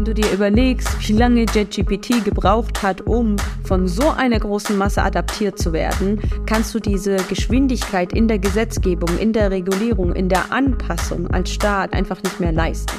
[0.00, 5.02] Wenn du dir überlegst, wie lange JetGPT gebraucht hat, um von so einer großen Masse
[5.02, 10.50] adaptiert zu werden, kannst du diese Geschwindigkeit in der Gesetzgebung, in der Regulierung, in der
[10.52, 12.94] Anpassung als Staat einfach nicht mehr leisten.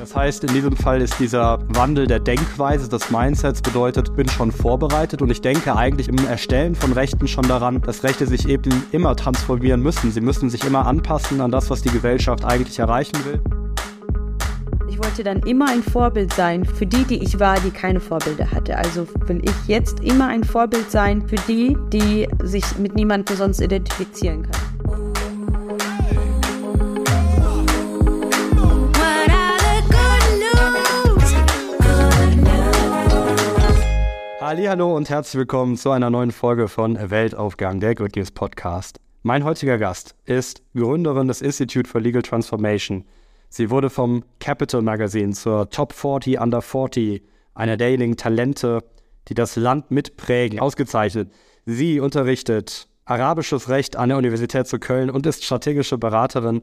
[0.00, 4.50] Das heißt, in diesem Fall ist dieser Wandel der Denkweise, des Mindsets bedeutet, bin schon
[4.50, 8.72] vorbereitet und ich denke eigentlich im Erstellen von Rechten schon daran, dass Rechte sich eben
[8.90, 10.10] immer transformieren müssen.
[10.10, 13.69] Sie müssen sich immer anpassen an das, was die Gesellschaft eigentlich erreichen will.
[15.00, 18.50] Ich wollte dann immer ein Vorbild sein für die, die ich war, die keine Vorbilder
[18.50, 18.76] hatte.
[18.76, 23.62] Also will ich jetzt immer ein Vorbild sein für die, die sich mit niemandem sonst
[23.62, 25.14] identifizieren können.
[34.38, 39.00] Hallo und herzlich willkommen zu einer neuen Folge von Weltaufgang, der Good News Podcast.
[39.22, 43.06] Mein heutiger Gast ist Gründerin des Institute for Legal Transformation.
[43.50, 47.22] Sie wurde vom Capital Magazine zur Top 40 Under 40,
[47.54, 48.84] einer derjenigen Talente,
[49.28, 51.32] die das Land mitprägen, ausgezeichnet.
[51.66, 56.62] Sie unterrichtet arabisches Recht an der Universität zu Köln und ist strategische Beraterin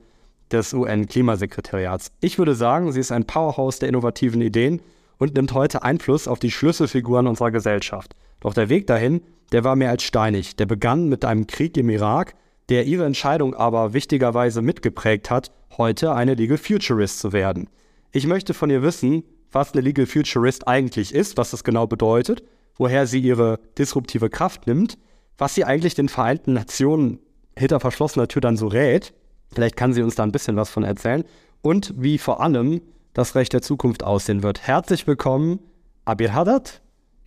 [0.49, 2.11] des UN-Klimasekretariats.
[2.21, 4.81] Ich würde sagen, sie ist ein Powerhouse der innovativen Ideen
[5.17, 8.15] und nimmt heute Einfluss auf die Schlüsselfiguren unserer Gesellschaft.
[8.39, 9.21] Doch der Weg dahin,
[9.51, 10.55] der war mehr als steinig.
[10.55, 12.33] Der begann mit einem Krieg im Irak,
[12.69, 17.69] der ihre Entscheidung aber wichtigerweise mitgeprägt hat, heute eine Legal Futurist zu werden.
[18.11, 22.43] Ich möchte von ihr wissen, was eine Legal Futurist eigentlich ist, was das genau bedeutet,
[22.77, 24.97] woher sie ihre disruptive Kraft nimmt,
[25.37, 27.19] was sie eigentlich den Vereinten Nationen
[27.57, 29.13] hinter verschlossener Tür dann so rät.
[29.53, 31.23] Vielleicht kann sie uns da ein bisschen was von erzählen.
[31.61, 32.81] Und wie vor allem
[33.13, 34.67] das Recht der Zukunft aussehen wird.
[34.67, 35.59] Herzlich willkommen,
[36.05, 36.81] Abir Haddad.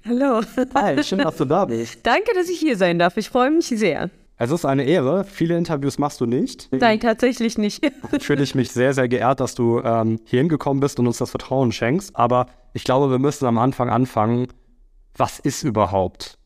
[0.05, 0.41] Hallo.
[0.75, 1.99] Hi, schön, dass du da bist.
[2.05, 3.17] Danke, dass ich hier sein darf.
[3.17, 4.09] Ich freue mich sehr.
[4.43, 5.25] Es ist eine Ehre.
[5.25, 6.71] Viele Interviews machst du nicht.
[6.73, 7.85] Nein, tatsächlich nicht.
[8.21, 11.29] Fühle ich mich sehr, sehr geehrt, dass du ähm, hier hingekommen bist und uns das
[11.29, 12.17] Vertrauen schenkst.
[12.17, 14.47] Aber ich glaube, wir müssen am Anfang anfangen.
[15.15, 16.39] Was ist überhaupt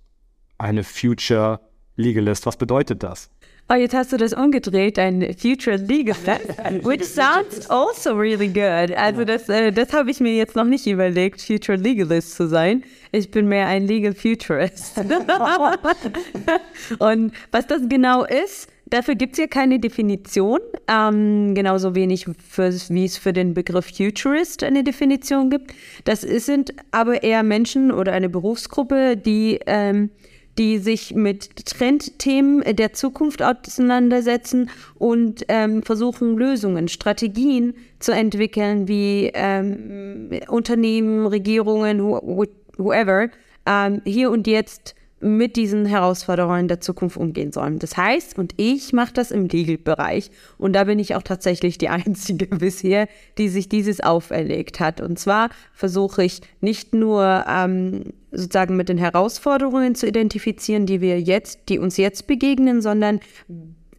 [0.59, 1.61] eine Future
[1.95, 2.47] Legalist?
[2.47, 3.31] Was bedeutet das?
[3.71, 6.27] Oh, jetzt hast du das umgedreht, ein Future Legalist,
[6.85, 8.95] which sounds also really good.
[8.95, 12.85] Also das, äh, das habe ich mir jetzt noch nicht überlegt, Future Legalist zu sein.
[13.11, 14.99] Ich bin mehr ein Legal Futurist.
[16.99, 22.71] Und was das genau ist, dafür gibt es ja keine Definition, ähm, genauso wenig für,
[22.91, 25.73] wie es für den Begriff Futurist eine Definition gibt.
[26.05, 30.11] Das sind aber eher Menschen oder eine Berufsgruppe, die ähm,
[30.59, 39.31] die sich mit Trendthemen der Zukunft auseinandersetzen und ähm, versuchen, Lösungen, Strategien zu entwickeln, wie
[39.35, 43.29] ähm, Unternehmen, Regierungen, who whoever,
[43.67, 47.79] ähm, hier und jetzt mit diesen Herausforderungen der Zukunft umgehen sollen.
[47.79, 51.89] Das heißt, und ich mache das im Legal-Bereich und da bin ich auch tatsächlich die
[51.95, 53.09] Einzige bisher,
[53.39, 55.01] die sich dieses auferlegt hat.
[55.01, 61.21] Und zwar versuche ich nicht nur ähm, sozusagen mit den Herausforderungen zu identifizieren, die wir
[61.21, 63.21] jetzt, die uns jetzt begegnen, sondern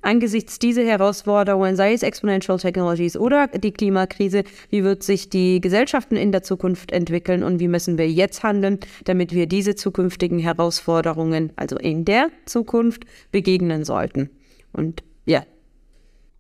[0.06, 6.16] angesichts dieser Herausforderungen, sei es Exponential Technologies oder die Klimakrise, wie wird sich die Gesellschaften
[6.16, 11.52] in der Zukunft entwickeln und wie müssen wir jetzt handeln, damit wir diese zukünftigen Herausforderungen,
[11.56, 14.30] also in der Zukunft, begegnen sollten.
[14.72, 15.44] Und ja.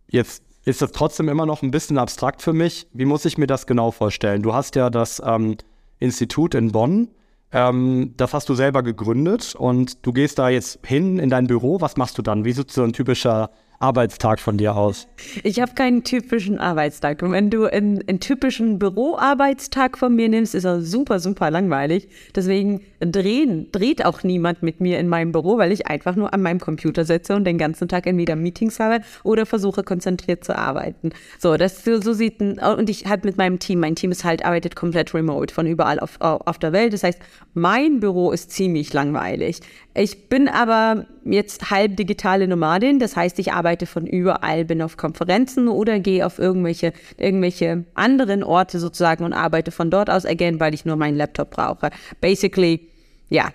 [0.09, 2.88] Jetzt ist das trotzdem immer noch ein bisschen abstrakt für mich.
[2.94, 4.42] Wie muss ich mir das genau vorstellen?
[4.42, 5.58] Du hast ja das ähm,
[6.00, 7.09] Institut in Bonn.
[7.56, 11.80] Ähm, das hast du selber gegründet und du gehst da jetzt hin in dein Büro.
[11.80, 12.44] Was machst du dann?
[12.44, 13.50] Wie sieht so ein typischer
[13.80, 15.08] Arbeitstag von dir aus?
[15.44, 17.22] Ich habe keinen typischen Arbeitstag.
[17.22, 22.08] Und wenn du einen, einen, typischen Büroarbeitstag von mir nimmst, ist er super, super langweilig.
[22.36, 26.41] Deswegen drehen, dreht auch niemand mit mir in meinem Büro, weil ich einfach nur an
[26.41, 31.12] meinem Computer sitze und den ganzen Tag entweder Meetings habe oder versuche konzentriert zu arbeiten.
[31.40, 34.24] So, das so, so sieht ein, und ich halt mit meinem Team, mein Team ist
[34.24, 36.94] halt, arbeitet komplett remote von überall auf, auf der Welt.
[36.94, 37.19] Das heißt,
[37.53, 39.59] mein Büro ist ziemlich langweilig.
[39.97, 44.97] Ich bin aber jetzt halb digitale Nomadin, das heißt, ich arbeite von überall, bin auf
[44.97, 50.59] Konferenzen oder gehe auf irgendwelche, irgendwelche anderen Orte sozusagen und arbeite von dort aus, again,
[50.59, 51.92] weil ich nur meinen Laptop brauche.
[52.19, 52.89] Basically,
[53.30, 53.51] ja,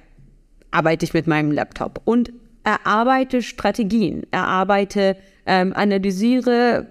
[0.70, 2.32] arbeite ich mit meinem Laptop und
[2.64, 6.86] erarbeite Strategien, erarbeite, ähm, analysiere,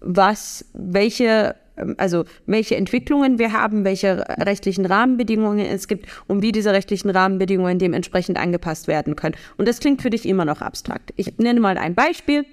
[0.00, 1.54] was, welche
[1.96, 7.78] also welche Entwicklungen wir haben, welche rechtlichen Rahmenbedingungen es gibt und wie diese rechtlichen Rahmenbedingungen
[7.78, 9.34] dementsprechend angepasst werden können.
[9.56, 11.12] Und das klingt für dich immer noch abstrakt.
[11.16, 12.44] Ich nenne mal ein Beispiel.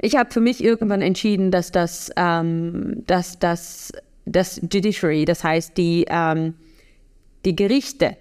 [0.00, 3.92] Ich habe für mich irgendwann entschieden, dass das, ähm, dass das,
[4.26, 6.54] das Judiciary, das heißt die, ähm,
[7.44, 8.16] die Gerichte,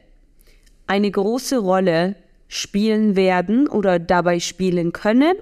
[0.88, 2.16] eine große Rolle
[2.48, 5.34] spielen werden oder dabei spielen können,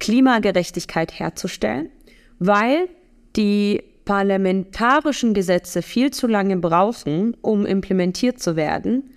[0.00, 1.90] Klimagerechtigkeit herzustellen,
[2.38, 2.88] weil
[3.36, 9.14] die parlamentarischen Gesetze viel zu lange brauchen, um implementiert zu werden,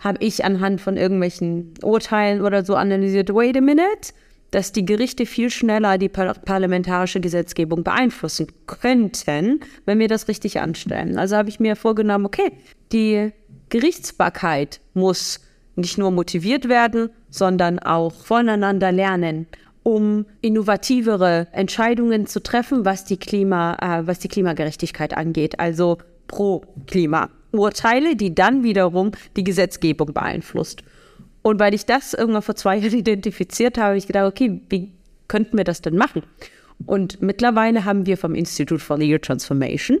[0.00, 4.12] habe ich anhand von irgendwelchen Urteilen oder so analysiert, wait a minute,
[4.50, 10.58] dass die Gerichte viel schneller die par parlamentarische Gesetzgebung beeinflussen könnten, wenn wir das richtig
[10.58, 11.16] anstellen.
[11.16, 12.50] Also habe ich mir vorgenommen, okay,
[12.90, 13.30] die
[13.68, 15.42] Gerichtsbarkeit muss
[15.76, 19.46] nicht nur motiviert werden, sondern auch voneinander lernen,
[19.84, 26.62] um innovativere Entscheidungen zu treffen, was die, Klima, äh, was die Klimagerechtigkeit angeht, also pro
[26.86, 27.30] Klima.
[27.52, 30.82] Urteile, die dann wiederum die Gesetzgebung beeinflusst.
[31.42, 34.92] Und weil ich das irgendwann vor zwei Jahren identifiziert habe, habe ich gedacht, okay, wie
[35.28, 36.22] könnten wir das denn machen?
[36.86, 39.98] Und mittlerweile haben wir vom Institute for Legal Transformation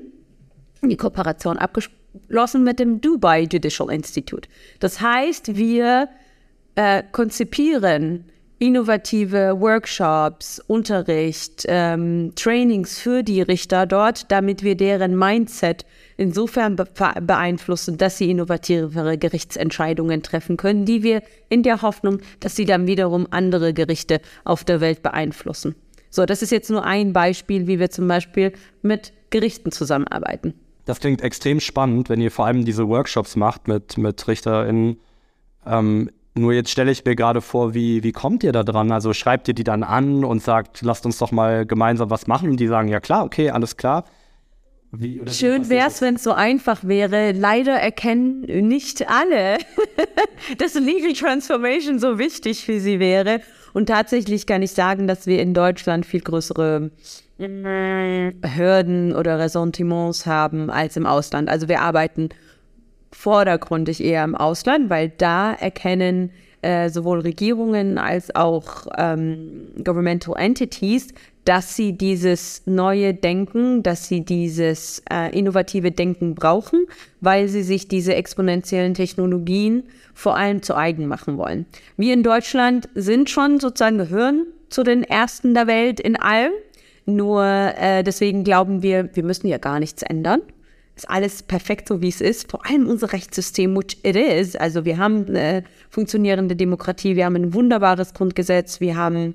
[0.88, 4.48] die Kooperation abgeschlossen mit dem Dubai Judicial Institute.
[4.80, 6.08] Das heißt, wir
[6.74, 8.26] äh, konzipieren
[8.64, 15.84] innovative Workshops, Unterricht, ähm, Trainings für die Richter dort, damit wir deren Mindset
[16.16, 16.86] insofern be
[17.20, 22.86] beeinflussen, dass sie innovativere Gerichtsentscheidungen treffen können, die wir in der Hoffnung, dass sie dann
[22.86, 25.74] wiederum andere Gerichte auf der Welt beeinflussen.
[26.08, 30.54] So, das ist jetzt nur ein Beispiel, wie wir zum Beispiel mit Gerichten zusammenarbeiten.
[30.86, 34.98] Das klingt extrem spannend, wenn ihr vor allem diese Workshops macht mit, mit RichterInnen.
[35.66, 38.90] Ähm, nur jetzt stelle ich mir gerade vor, wie, wie kommt ihr da dran?
[38.90, 42.50] Also schreibt ihr die dann an und sagt, lasst uns doch mal gemeinsam was machen?
[42.50, 44.04] Und die sagen, ja klar, okay, alles klar.
[44.90, 47.32] Wie, Schön wäre es, wenn es so einfach wäre.
[47.32, 49.58] Leider erkennen nicht alle,
[50.58, 53.40] dass Legal Transformation so wichtig für sie wäre.
[53.72, 56.90] Und tatsächlich kann ich sagen, dass wir in Deutschland viel größere
[57.38, 61.48] Hürden oder Ressentiments haben als im Ausland.
[61.48, 62.28] Also wir arbeiten
[63.14, 66.30] vordergründig eher im Ausland, weil da erkennen
[66.62, 71.08] äh, sowohl Regierungen als auch ähm, Governmental Entities,
[71.44, 76.86] dass sie dieses neue Denken, dass sie dieses äh, innovative Denken brauchen,
[77.20, 79.84] weil sie sich diese exponentiellen Technologien
[80.14, 81.66] vor allem zu eigen machen wollen.
[81.96, 86.52] Wir in Deutschland sind schon sozusagen gehören zu den Ersten der Welt in allem.
[87.04, 90.40] Nur äh, deswegen glauben wir, wir müssen ja gar nichts ändern
[90.96, 92.50] ist alles perfekt so, wie es ist.
[92.50, 94.56] Vor allem unser Rechtssystem, which it is.
[94.56, 99.34] Also wir haben eine funktionierende Demokratie, wir haben ein wunderbares Grundgesetz, wir haben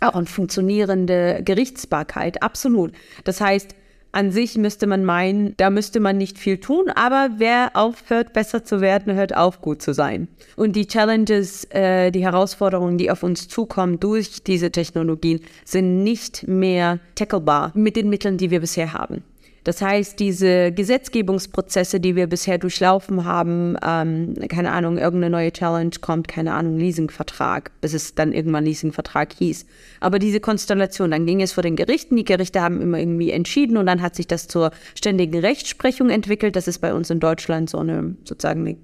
[0.00, 2.92] auch eine funktionierende Gerichtsbarkeit, absolut.
[3.24, 3.74] Das heißt,
[4.14, 8.62] an sich müsste man meinen, da müsste man nicht viel tun, aber wer aufhört, besser
[8.62, 10.28] zu werden, hört auf, gut zu sein.
[10.54, 16.46] Und die Challenges, äh, die Herausforderungen, die auf uns zukommen durch diese Technologien, sind nicht
[16.46, 19.24] mehr tacklebar mit den Mitteln, die wir bisher haben.
[19.64, 25.92] Das heißt, diese Gesetzgebungsprozesse, die wir bisher durchlaufen haben, ähm, keine Ahnung, irgendeine neue Challenge
[26.00, 29.66] kommt, keine Ahnung, Leasingvertrag, bis es dann irgendwann Leasingvertrag hieß.
[30.00, 33.76] Aber diese Konstellation, dann ging es vor den Gerichten, die Gerichte haben immer irgendwie entschieden
[33.76, 36.56] und dann hat sich das zur ständigen Rechtsprechung entwickelt.
[36.56, 38.76] Das ist bei uns in Deutschland so eine sozusagen eine,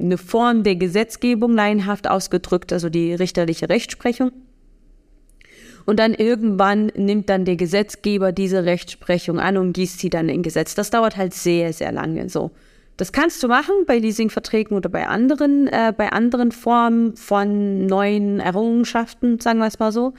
[0.00, 4.32] eine Form der Gesetzgebung laienhaft ausgedrückt, also die richterliche Rechtsprechung.
[5.86, 10.42] Und dann irgendwann nimmt dann der Gesetzgeber diese Rechtsprechung an und gießt sie dann in
[10.42, 10.74] Gesetz.
[10.74, 12.50] Das dauert halt sehr, sehr lange so.
[12.96, 18.40] Das kannst du machen bei Leasingverträgen oder bei anderen, äh, bei anderen Formen von neuen
[18.40, 20.14] Errungenschaften, sagen wir es mal so.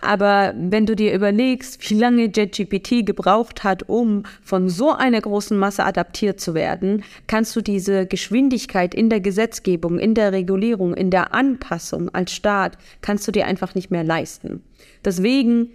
[0.00, 5.58] Aber wenn du dir überlegst, wie lange JetGPT gebraucht hat, um von so einer großen
[5.58, 11.10] Masse adaptiert zu werden, kannst du diese Geschwindigkeit in der Gesetzgebung, in der Regulierung, in
[11.10, 14.62] der Anpassung als Staat, kannst du dir einfach nicht mehr leisten.
[15.04, 15.70] Deswegen,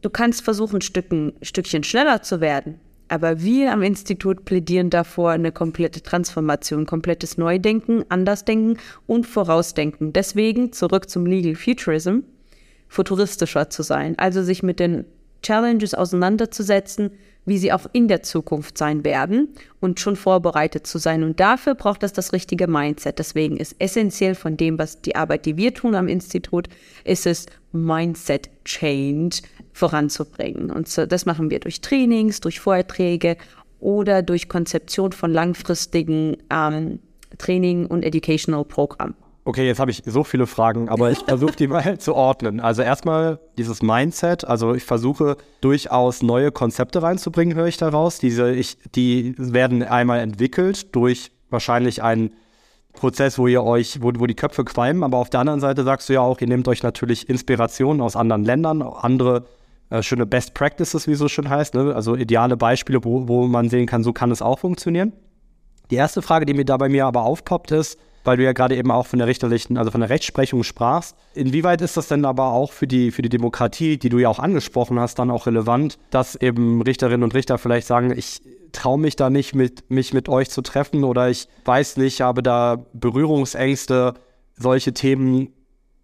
[0.00, 2.80] du kannst versuchen, Stücken, Stückchen schneller zu werden.
[3.08, 10.12] Aber wir am Institut plädieren davor eine komplette Transformation, komplettes Neudenken, Andersdenken und Vorausdenken.
[10.12, 12.20] Deswegen zurück zum Legal Futurism
[12.88, 15.06] futuristischer zu sein, also sich mit den
[15.42, 17.10] Challenges auseinanderzusetzen,
[17.44, 19.48] wie sie auch in der Zukunft sein werden
[19.80, 21.22] und schon vorbereitet zu sein.
[21.22, 23.18] Und dafür braucht es das richtige Mindset.
[23.18, 26.68] Deswegen ist essentiell von dem, was die Arbeit, die wir tun am Institut,
[27.04, 29.38] ist es, Mindset Change
[29.72, 30.70] voranzubringen.
[30.70, 33.36] Und so, das machen wir durch Trainings, durch Vorträge
[33.80, 37.00] oder durch Konzeption von langfristigen ähm,
[37.38, 39.14] Training- und Educational Programmen.
[39.44, 42.60] Okay, jetzt habe ich so viele Fragen, aber ich versuche die mal zu ordnen.
[42.60, 48.18] Also erstmal dieses Mindset, also ich versuche durchaus neue Konzepte reinzubringen, höre ich daraus.
[48.18, 52.34] Diese, ich, die werden einmal entwickelt durch wahrscheinlich einen
[52.92, 56.08] Prozess, wo ihr euch, wo, wo die Köpfe qualmen, aber auf der anderen Seite sagst
[56.08, 59.46] du ja auch, ihr nehmt euch natürlich Inspirationen aus anderen Ländern, andere
[59.90, 61.94] äh, schöne Best Practices, wie es so schön heißt, ne?
[61.94, 65.12] also ideale Beispiele, wo, wo man sehen kann, so kann es auch funktionieren.
[65.90, 68.76] Die erste Frage, die mir da bei mir aber aufpoppt, ist, weil du ja gerade
[68.76, 71.16] eben auch von der richterlichen, also von der Rechtsprechung sprachst.
[71.34, 74.38] Inwieweit ist das denn aber auch für die, für die Demokratie, die du ja auch
[74.38, 79.16] angesprochen hast, dann auch relevant, dass eben Richterinnen und Richter vielleicht sagen, ich traue mich
[79.16, 84.14] da nicht, mit, mich mit euch zu treffen oder ich weiß nicht, habe da Berührungsängste,
[84.56, 85.52] solche Themen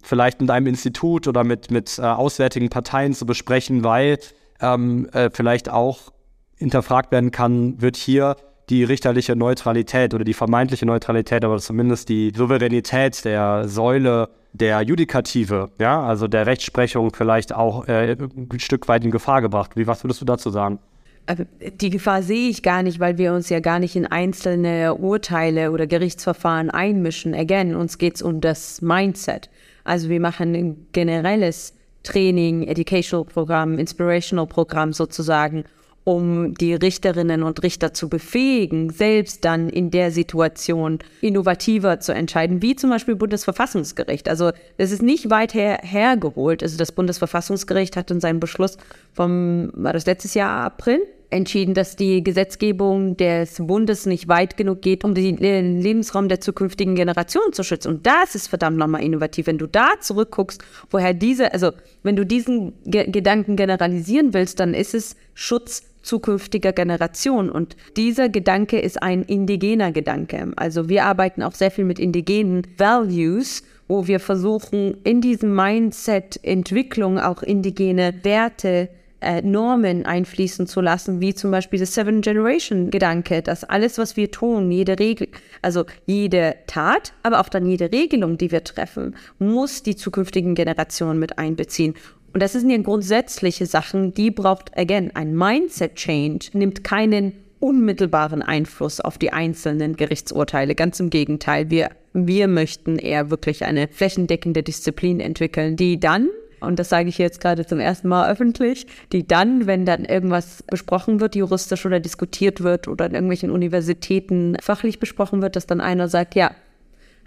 [0.03, 4.19] vielleicht mit einem Institut oder mit, mit äh, auswärtigen Parteien zu besprechen, weil
[4.61, 6.13] ähm, äh, vielleicht auch
[6.57, 8.37] hinterfragt werden kann, wird hier
[8.71, 15.71] die richterliche Neutralität oder die vermeintliche Neutralität, aber zumindest die Souveränität der Säule der Judikative,
[15.79, 19.77] ja, also der Rechtsprechung vielleicht auch äh, ein Stück weit in Gefahr gebracht.
[19.77, 20.79] Wie was würdest du dazu sagen?
[21.27, 24.95] Also, die Gefahr sehe ich gar nicht, weil wir uns ja gar nicht in einzelne
[24.95, 27.35] Urteile oder Gerichtsverfahren einmischen.
[27.35, 29.51] Again, uns geht es um das Mindset.
[29.85, 35.65] Also wir machen ein generelles Training, Educational Programm, Inspirational Programm sozusagen,
[36.09, 42.63] um die Richterinnen und Richter zu befähigen, selbst dann in der Situation innovativer zu entscheiden,
[42.63, 44.27] wie zum Beispiel Bundesverfassungsgericht.
[44.27, 46.63] Also es ist nicht weit her, hergeholt.
[46.63, 48.79] Also das Bundesverfassungsgericht hat in seinem Beschluss
[49.13, 54.81] vom, war das letztes Jahr April, entschieden, dass die Gesetzgebung des Bundes nicht weit genug
[54.81, 57.89] geht, um den Lebensraum der zukünftigen Generation zu schützen.
[57.89, 59.47] Und das ist verdammt nochmal innovativ.
[59.47, 61.73] Wenn du da zurückguckst, woher diese, also
[62.03, 67.51] wenn du diesen Ge Gedanken generalisieren willst, dann ist es Schutz zukünftiger Generation.
[67.51, 70.53] Und dieser Gedanke ist ein indigener Gedanke.
[70.57, 76.39] Also wir arbeiten auch sehr viel mit indigenen Values wo wir versuchen, in diesem Mindset
[76.43, 78.91] Entwicklung auch indigene Werte
[79.21, 84.17] äh, Normen einfließen zu lassen, wie zum Beispiel das Seven Generation Gedanke, dass alles, was
[84.17, 85.29] wir tun, jede Regel,
[85.61, 91.19] also jede Tat, aber auch dann jede Regelung, die wir treffen, muss die zukünftigen Generationen
[91.19, 91.95] mit einbeziehen.
[92.33, 98.43] Und das sind ja grundsätzliche Sachen, die braucht, again, ein Mindset Change, nimmt keinen unmittelbaren
[98.43, 100.75] Einfluss auf die einzelnen Gerichtsurteile.
[100.75, 106.29] Ganz im Gegenteil, wir, wir möchten eher wirklich eine flächendeckende Disziplin entwickeln, die dann
[106.61, 110.63] und das sage ich jetzt gerade zum ersten Mal öffentlich, die dann, wenn dann irgendwas
[110.65, 115.81] besprochen wird, juristisch oder diskutiert wird oder in irgendwelchen Universitäten fachlich besprochen wird, dass dann
[115.81, 116.51] einer sagt, ja,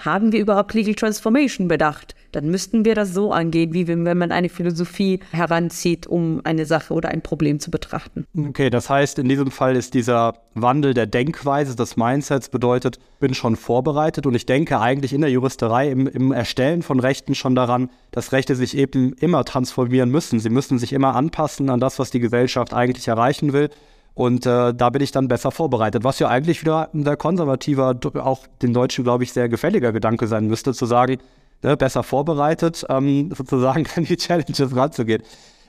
[0.06, 2.16] haben wir überhaupt Legal Transformation bedacht?
[2.32, 6.94] Dann müssten wir das so angehen, wie wenn man eine Philosophie heranzieht, um eine Sache
[6.94, 8.26] oder ein Problem zu betrachten.
[8.38, 13.34] Okay, das heißt, in diesem Fall ist dieser Wandel der Denkweise, des Mindsets bedeutet, bin
[13.34, 17.56] schon vorbereitet und ich denke eigentlich in der Juristerei, im, im Erstellen von Rechten schon
[17.56, 20.40] daran, dass Rechte sich eben immer transformieren müssen.
[20.40, 23.70] Sie müssen sich immer anpassen an das, was die Gesellschaft eigentlich erreichen will.
[24.14, 27.98] Und äh, da bin ich dann besser vorbereitet, was ja eigentlich wieder ein sehr konservativer,
[28.16, 31.18] auch den Deutschen, glaube ich, sehr gefälliger Gedanke sein müsste, zu sagen,
[31.64, 35.24] ne, besser vorbereitet, ähm, sozusagen an die Challenges ranzugehen.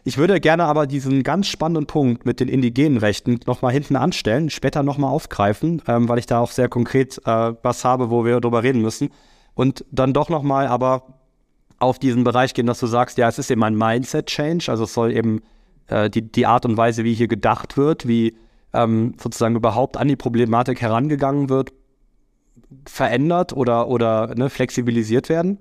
[0.05, 4.51] Ich würde gerne aber diesen ganz spannenden Punkt mit den indigenen Rechten nochmal hinten anstellen,
[4.51, 8.41] später nochmal aufgreifen, ähm, weil ich da auch sehr konkret äh, was habe, wo wir
[8.41, 9.11] drüber reden müssen.
[9.55, 11.05] Und dann doch nochmal aber
[11.79, 14.95] auf diesen Bereich gehen, dass du sagst, ja, es ist eben ein Mindset-Change, also es
[14.95, 15.43] soll eben
[15.93, 18.35] äh, die, die Art und Weise, wie hier gedacht wird, wie
[18.73, 21.73] ähm, sozusagen überhaupt an die Problematik herangegangen wird,
[22.87, 25.59] verändert oder, oder ne, flexibilisiert werden.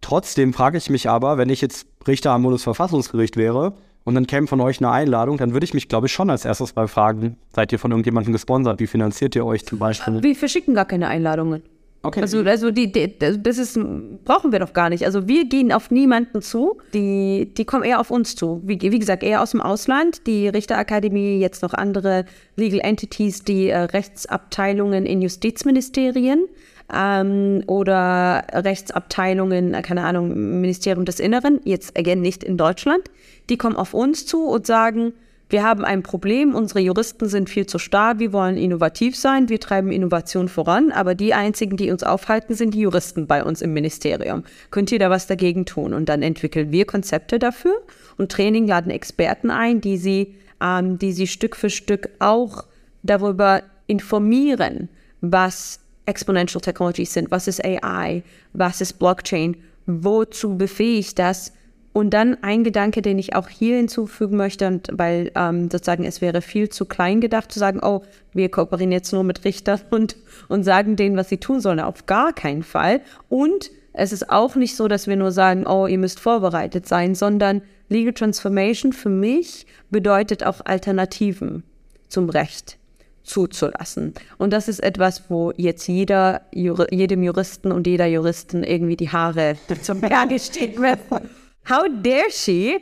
[0.00, 3.74] Trotzdem frage ich mich aber, wenn ich jetzt Richter am Bundesverfassungsgericht wäre
[4.04, 6.44] und dann käme von euch eine Einladung, dann würde ich mich, glaube ich, schon als
[6.44, 8.78] erstes mal fragen, seid ihr von irgendjemandem gesponsert?
[8.78, 10.22] Wie finanziert ihr euch zum Beispiel?
[10.22, 11.62] Wir verschicken gar keine Einladungen.
[12.02, 12.20] Okay.
[12.20, 13.78] Also, also die, die, das ist,
[14.24, 15.04] brauchen wir doch gar nicht.
[15.04, 18.62] Also wir gehen auf niemanden zu, die, die kommen eher auf uns zu.
[18.64, 20.26] Wie, wie gesagt, eher aus dem Ausland.
[20.28, 22.24] Die Richterakademie, jetzt noch andere
[22.54, 26.46] Legal Entities, die äh, Rechtsabteilungen in Justizministerien
[26.94, 33.10] ähm, oder Rechtsabteilungen, äh, keine Ahnung, Ministerium des Inneren, jetzt again nicht in Deutschland.
[33.50, 35.14] Die kommen auf uns zu und sagen,
[35.50, 39.58] wir haben ein Problem, unsere Juristen sind viel zu starr, wir wollen innovativ sein, wir
[39.58, 43.72] treiben Innovation voran, aber die einzigen, die uns aufhalten, sind die Juristen bei uns im
[43.72, 44.44] Ministerium.
[44.70, 45.94] Könnt ihr da was dagegen tun?
[45.94, 47.80] Und dann entwickeln wir Konzepte dafür
[48.18, 52.64] und Training laden Experten ein, die sie, ähm, die sie Stück für Stück auch
[53.02, 54.90] darüber informieren,
[55.22, 61.52] was Exponential Technologies sind, was ist AI, was ist Blockchain, wozu befähigt das
[61.92, 66.20] und dann ein Gedanke, den ich auch hier hinzufügen möchte, und weil ähm, sozusagen es
[66.20, 68.02] wäre viel zu klein gedacht zu sagen, oh,
[68.32, 70.16] wir kooperieren jetzt nur mit Richtern und,
[70.48, 71.80] und sagen denen, was sie tun sollen.
[71.80, 73.00] Auf gar keinen Fall.
[73.28, 77.14] Und es ist auch nicht so, dass wir nur sagen, oh, ihr müsst vorbereitet sein,
[77.14, 81.62] sondern Legal Transformation für mich bedeutet auch Alternativen
[82.08, 82.78] zum Recht
[83.22, 84.14] zuzulassen.
[84.38, 89.56] Und das ist etwas, wo jetzt jeder, jedem Juristen und jeder Juristin irgendwie die Haare
[89.82, 91.28] zum Berge stehen werden.
[91.68, 92.80] How dare she?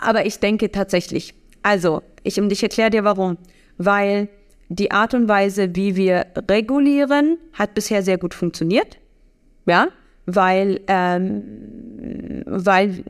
[0.00, 3.38] Aber ich denke tatsächlich, also, ich, ich erkläre dir warum.
[3.76, 4.28] Weil
[4.68, 8.98] die Art und Weise, wie wir regulieren, hat bisher sehr gut funktioniert.
[9.66, 9.88] ja,
[10.26, 13.04] weil, ähm, weil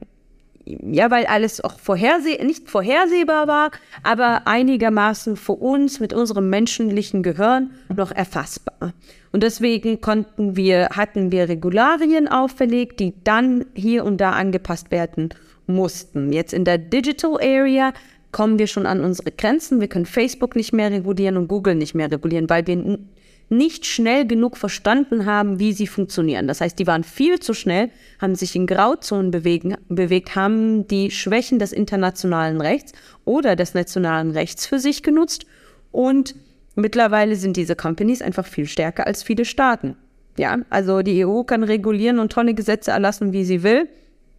[0.67, 3.71] ja, weil alles auch vorherseh nicht vorhersehbar war,
[4.03, 8.95] aber einigermaßen für uns mit unserem menschlichen Gehirn noch erfassbar.
[9.33, 15.31] Und deswegen konnten wir, hatten wir Regularien auferlegt, die dann hier und da angepasst werden
[15.67, 16.33] mussten.
[16.33, 17.93] Jetzt in der Digital Area
[18.33, 19.81] kommen wir schon an unsere Grenzen.
[19.81, 22.99] Wir können Facebook nicht mehr regulieren und Google nicht mehr regulieren, weil wir
[23.49, 26.49] nicht schnell genug verstanden haben, wie sie funktionieren.
[26.49, 31.11] Das heißt, die waren viel zu schnell, haben sich in Grauzonen bewegen, bewegt, haben die
[31.11, 32.93] Schwächen des internationalen Rechts
[33.25, 35.47] oder des nationalen Rechts für sich genutzt
[35.93, 36.35] und
[36.75, 39.97] mittlerweile sind diese Companies einfach viel stärker als viele Staaten.
[40.37, 43.89] Ja, also die EU kann regulieren und tolle Gesetze erlassen, wie sie will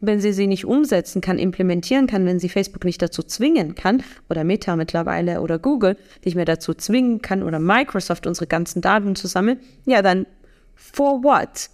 [0.01, 4.03] wenn sie sie nicht umsetzen kann, implementieren kann, wenn sie Facebook nicht dazu zwingen kann,
[4.29, 9.15] oder Meta mittlerweile oder Google nicht mehr dazu zwingen kann, oder Microsoft unsere ganzen Daten
[9.15, 10.25] zu sammeln, ja, dann
[10.75, 11.69] for what?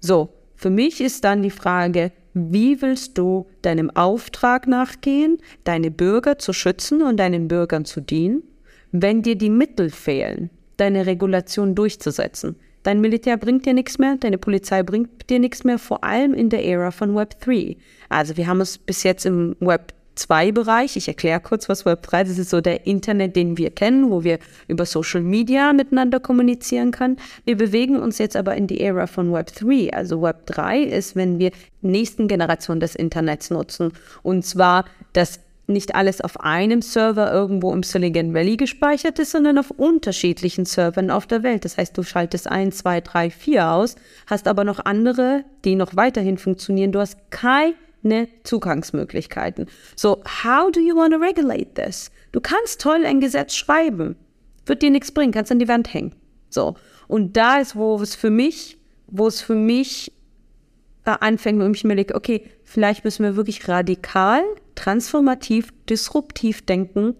[0.00, 6.38] So, für mich ist dann die Frage, wie willst du deinem Auftrag nachgehen, deine Bürger
[6.38, 8.42] zu schützen und deinen Bürgern zu dienen,
[8.92, 12.56] wenn dir die Mittel fehlen, deine Regulation durchzusetzen?
[12.82, 16.48] Dein Militär bringt dir nichts mehr, deine Polizei bringt dir nichts mehr, vor allem in
[16.48, 17.76] der Ära von Web 3.
[18.08, 20.96] Also wir haben es bis jetzt im Web 2-Bereich.
[20.96, 22.30] Ich erkläre kurz, was Web 3 ist.
[22.30, 26.90] Das ist so der Internet, den wir kennen, wo wir über Social Media miteinander kommunizieren
[26.90, 27.16] können.
[27.44, 29.92] Wir bewegen uns jetzt aber in die Ära von Web 3.
[29.92, 33.92] Also Web 3 ist, wenn wir nächsten Generation des Internets nutzen.
[34.22, 39.58] Und zwar das nicht alles auf einem Server irgendwo im Silicon Valley gespeichert ist, sondern
[39.58, 41.64] auf unterschiedlichen Servern auf der Welt.
[41.64, 43.96] Das heißt, du schaltest ein, zwei, drei, vier aus,
[44.26, 46.90] hast aber noch andere, die noch weiterhin funktionieren.
[46.90, 49.66] Du hast keine Zugangsmöglichkeiten.
[49.94, 52.10] So, how do you want to regulate this?
[52.32, 54.16] Du kannst toll ein Gesetz schreiben,
[54.64, 56.14] wird dir nichts bringen, kannst an die Wand hängen.
[56.48, 56.76] So,
[57.08, 60.12] und da ist, wo es für mich, wo es für mich
[61.04, 64.42] äh, anfängt, wo ich mir denke, okay, vielleicht müssen wir wirklich radikal
[64.74, 67.14] transformativ, disruptiv denken,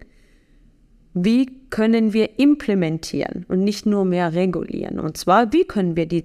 [1.13, 4.99] wie können wir implementieren und nicht nur mehr regulieren.
[4.99, 6.23] Und zwar, wie können wir die,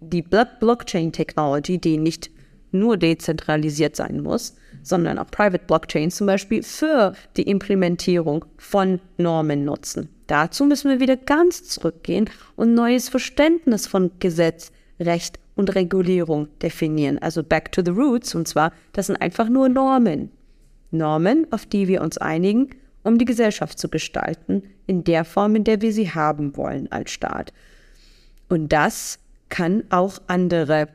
[0.00, 2.30] die Blockchain-Technology, die nicht
[2.72, 9.64] nur dezentralisiert sein muss, sondern auch Private Blockchain zum Beispiel für die Implementierung von Normen
[9.64, 10.08] nutzen.
[10.26, 17.18] Dazu müssen wir wieder ganz zurückgehen und neues Verständnis von Gesetz, Recht und Regulierung definieren.
[17.18, 18.34] Also back to the roots.
[18.34, 20.30] Und zwar, das sind einfach nur Normen.
[20.90, 22.70] Normen, auf die wir uns einigen,
[23.02, 27.10] um die Gesellschaft zu gestalten, in der Form, in der wir sie haben wollen als
[27.10, 27.52] Staat.
[28.48, 30.88] Und das kann auch andere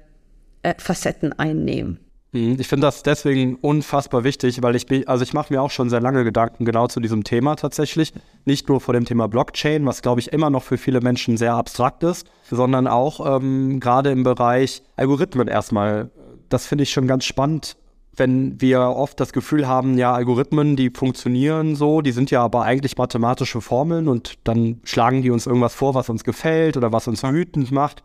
[0.63, 1.99] äh, Facetten einnehmen.
[2.31, 2.57] Mhm.
[2.59, 6.01] Ich finde das deswegen unfassbar wichtig, weil ich also ich mache mir auch schon sehr
[6.01, 8.13] lange Gedanken genau zu diesem Thema tatsächlich.
[8.45, 11.53] Nicht nur vor dem Thema Blockchain, was glaube ich immer noch für viele Menschen sehr
[11.53, 16.11] abstrakt ist, sondern auch ähm, gerade im Bereich Algorithmen erstmal.
[16.49, 17.77] Das finde ich schon ganz spannend,
[18.15, 22.63] wenn wir oft das Gefühl haben, ja, Algorithmen, die funktionieren so, die sind ja aber
[22.63, 27.07] eigentlich mathematische Formeln und dann schlagen die uns irgendwas vor, was uns gefällt oder was
[27.07, 28.03] uns wütend macht.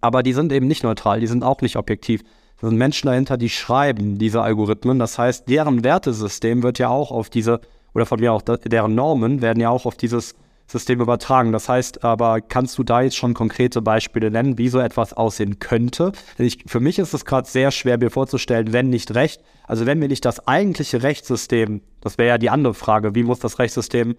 [0.00, 2.22] Aber die sind eben nicht neutral, die sind auch nicht objektiv.
[2.60, 4.98] Da sind Menschen dahinter, die schreiben diese Algorithmen.
[4.98, 7.60] Das heißt, deren Wertesystem wird ja auch auf diese,
[7.94, 10.34] oder von mir auch deren Normen werden ja auch auf dieses
[10.66, 11.52] System übertragen.
[11.52, 15.58] Das heißt aber, kannst du da jetzt schon konkrete Beispiele nennen, wie so etwas aussehen
[15.58, 16.12] könnte?
[16.38, 19.86] Denn ich, für mich ist es gerade sehr schwer, mir vorzustellen, wenn nicht Recht, also
[19.86, 23.58] wenn wir nicht das eigentliche Rechtssystem, das wäre ja die andere Frage, wie muss das
[23.58, 24.16] Rechtssystem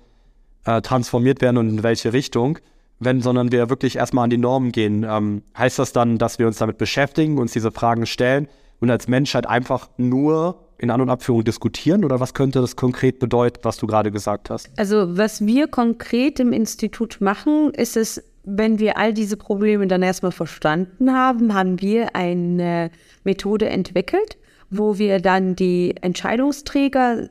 [0.66, 2.60] äh, transformiert werden und in welche Richtung,
[3.00, 5.06] wenn, sondern wir wirklich erstmal an die Normen gehen.
[5.08, 8.48] Ähm, heißt das dann, dass wir uns damit beschäftigen, uns diese Fragen stellen
[8.80, 13.20] und als Menschheit einfach nur in An- und Abführung diskutieren oder was könnte das konkret
[13.20, 14.70] bedeuten, was du gerade gesagt hast?
[14.78, 20.04] Also was wir konkret im Institut machen, ist es, wenn wir all diese Probleme dann
[20.04, 22.92] erstmal verstanden haben, haben wir eine
[23.24, 24.38] Methode entwickelt,
[24.70, 27.30] wo wir dann die Entscheidungsträger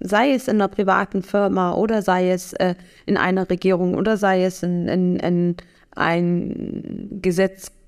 [0.00, 2.74] sei es in einer privaten Firma oder sei es äh,
[3.06, 5.56] in einer Regierung oder sei es in, in, in
[5.94, 7.79] ein Gesetzgebungsverfahrensentwurf,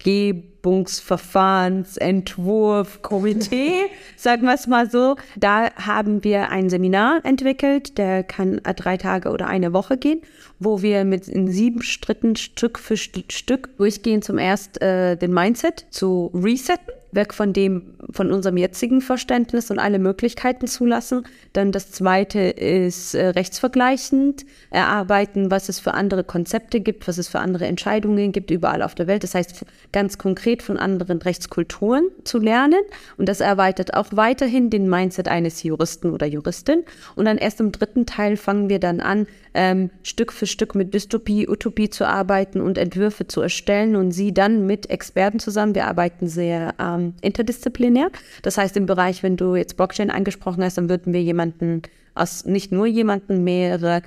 [3.03, 3.73] Komitee,
[4.17, 5.17] sagen wir es mal so.
[5.37, 10.21] Da haben wir ein Seminar entwickelt, der kann drei Tage oder eine Woche gehen,
[10.59, 14.23] wo wir mit in sieben Schritten Stück für Stück durchgehen.
[14.23, 19.79] Zum erst äh, den Mindset zu resetten weg von dem, von unserem jetzigen Verständnis und
[19.79, 21.25] alle Möglichkeiten zulassen.
[21.53, 27.29] Dann das zweite ist äh, rechtsvergleichend erarbeiten, was es für andere Konzepte gibt, was es
[27.29, 29.23] für andere Entscheidungen gibt überall auf der Welt.
[29.23, 32.81] Das heißt, ganz konkret von anderen Rechtskulturen zu lernen.
[33.19, 36.85] Und das erweitert auch weiterhin den Mindset eines Juristen oder Juristin.
[37.15, 40.95] Und dann erst im dritten Teil fangen wir dann an, ähm, Stück für Stück mit
[40.95, 45.75] Dystopie, Utopie zu arbeiten und Entwürfe zu erstellen und sie dann mit Experten zusammen.
[45.75, 48.11] Wir arbeiten sehr ähm, interdisziplinär.
[48.43, 51.83] Das heißt, im Bereich, wenn du jetzt Blockchain angesprochen hast, dann würden wir jemanden
[52.15, 54.03] aus, nicht nur jemanden, mehrere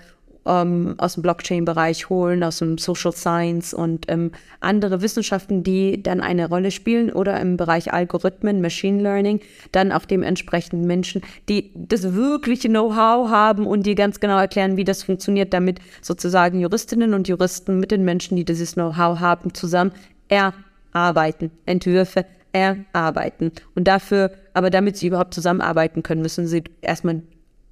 [0.45, 6.21] ähm, aus dem Blockchain-Bereich holen, aus dem Social Science und ähm, andere Wissenschaften, die dann
[6.21, 12.13] eine Rolle spielen oder im Bereich Algorithmen, Machine Learning, dann auch dementsprechend Menschen, die das
[12.13, 17.27] wirkliche Know-how haben und die ganz genau erklären, wie das funktioniert, damit sozusagen Juristinnen und
[17.27, 19.91] Juristen mit den Menschen, die dieses Know-how haben, zusammen
[20.27, 23.51] erarbeiten, Entwürfe erarbeiten.
[23.75, 27.21] Und dafür, aber damit sie überhaupt zusammenarbeiten können, müssen sie erstmal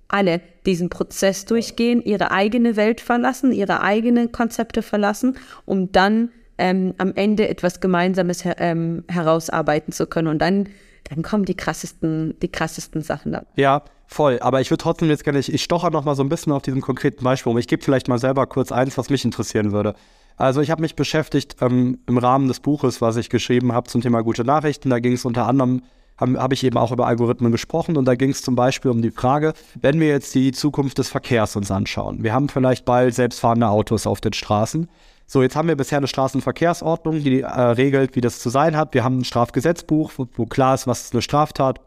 [0.08, 6.94] alle diesen Prozess durchgehen, ihre eigene Welt verlassen, ihre eigenen Konzepte verlassen, um dann ähm,
[6.98, 10.28] am Ende etwas Gemeinsames her ähm, herausarbeiten zu können.
[10.28, 10.70] Und dann,
[11.10, 13.44] dann kommen die krassesten, die krassesten Sachen da.
[13.56, 14.40] Ja, voll.
[14.40, 16.62] Aber ich würde trotzdem jetzt gerne, ich, ich stocher noch mal so ein bisschen auf
[16.62, 17.58] diesem konkreten Beispiel um.
[17.58, 19.96] Ich gebe vielleicht mal selber kurz eins, was mich interessieren würde.
[20.36, 24.02] Also ich habe mich beschäftigt ähm, im Rahmen des Buches, was ich geschrieben habe zum
[24.02, 24.90] Thema gute Nachrichten.
[24.90, 25.84] Da ging es unter anderem
[26.24, 29.02] habe hab ich eben auch über Algorithmen gesprochen und da ging es zum Beispiel um
[29.02, 32.24] die Frage, wenn wir jetzt die Zukunft des Verkehrs uns anschauen.
[32.24, 34.90] Wir haben vielleicht bald selbstfahrende Autos auf den Straßen.
[35.26, 38.94] So, jetzt haben wir bisher eine Straßenverkehrsordnung, die äh, regelt, wie das zu sein hat.
[38.94, 41.80] Wir haben ein Strafgesetzbuch, wo, wo klar ist, was ist eine Straftat.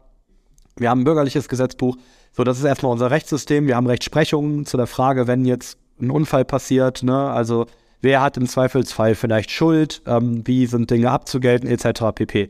[0.75, 1.97] Wir haben ein bürgerliches Gesetzbuch.
[2.31, 3.67] So, das ist erstmal unser Rechtssystem.
[3.67, 7.65] Wir haben Rechtsprechungen zu der Frage, wenn jetzt ein Unfall passiert, ne, also
[8.01, 12.13] wer hat im Zweifelsfall vielleicht Schuld, ähm, wie sind Dinge abzugelten, etc.
[12.13, 12.49] pp.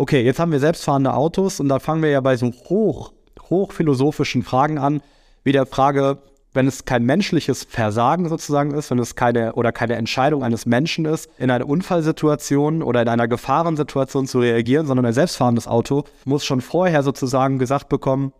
[0.00, 3.12] Okay, jetzt haben wir selbstfahrende Autos und da fangen wir ja bei so hoch,
[3.50, 5.02] hochphilosophischen Fragen an,
[5.42, 6.18] wie der Frage,
[6.54, 11.04] wenn es kein menschliches Versagen sozusagen ist, wenn es keine oder keine Entscheidung eines Menschen
[11.04, 16.44] ist, in einer Unfallsituation oder in einer Gefahrensituation zu reagieren, sondern ein selbstfahrendes Auto muss
[16.44, 18.32] schon vorher sozusagen gesagt bekommen,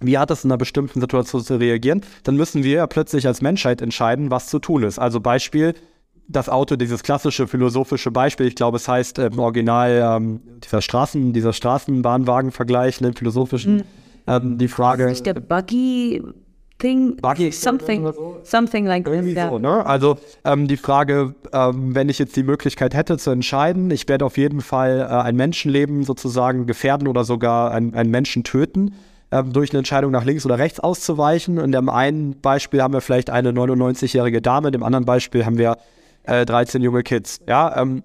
[0.00, 3.42] wie hat es in einer bestimmten Situation zu reagieren, dann müssen wir ja plötzlich als
[3.42, 4.98] Menschheit entscheiden, was zu tun ist.
[4.98, 5.74] Also Beispiel,
[6.28, 11.32] das Auto, dieses klassische philosophische Beispiel, ich glaube, es heißt im Original ähm, dieser Straßen,
[11.32, 13.84] dieser Straßenbahnwagen-Vergleich, ne, philosophischen, mhm.
[14.26, 15.10] ähm, die Frage.
[15.10, 16.22] Ist der Buggy
[16.78, 18.38] Thing, Buggy something, so.
[18.42, 19.50] something like Irgendwie that.
[19.50, 19.86] So, ne?
[19.86, 24.26] Also ähm, die Frage, ähm, wenn ich jetzt die Möglichkeit hätte zu entscheiden, ich werde
[24.26, 28.94] auf jeden Fall äh, ein Menschenleben sozusagen gefährden oder sogar ein, einen Menschen töten,
[29.30, 31.56] ähm, durch eine Entscheidung nach links oder rechts auszuweichen.
[31.56, 35.56] In dem einen Beispiel haben wir vielleicht eine 99-jährige Dame, in dem anderen Beispiel haben
[35.56, 35.78] wir
[36.26, 37.40] äh, 13 junge Kids.
[37.46, 38.02] Ja, ähm,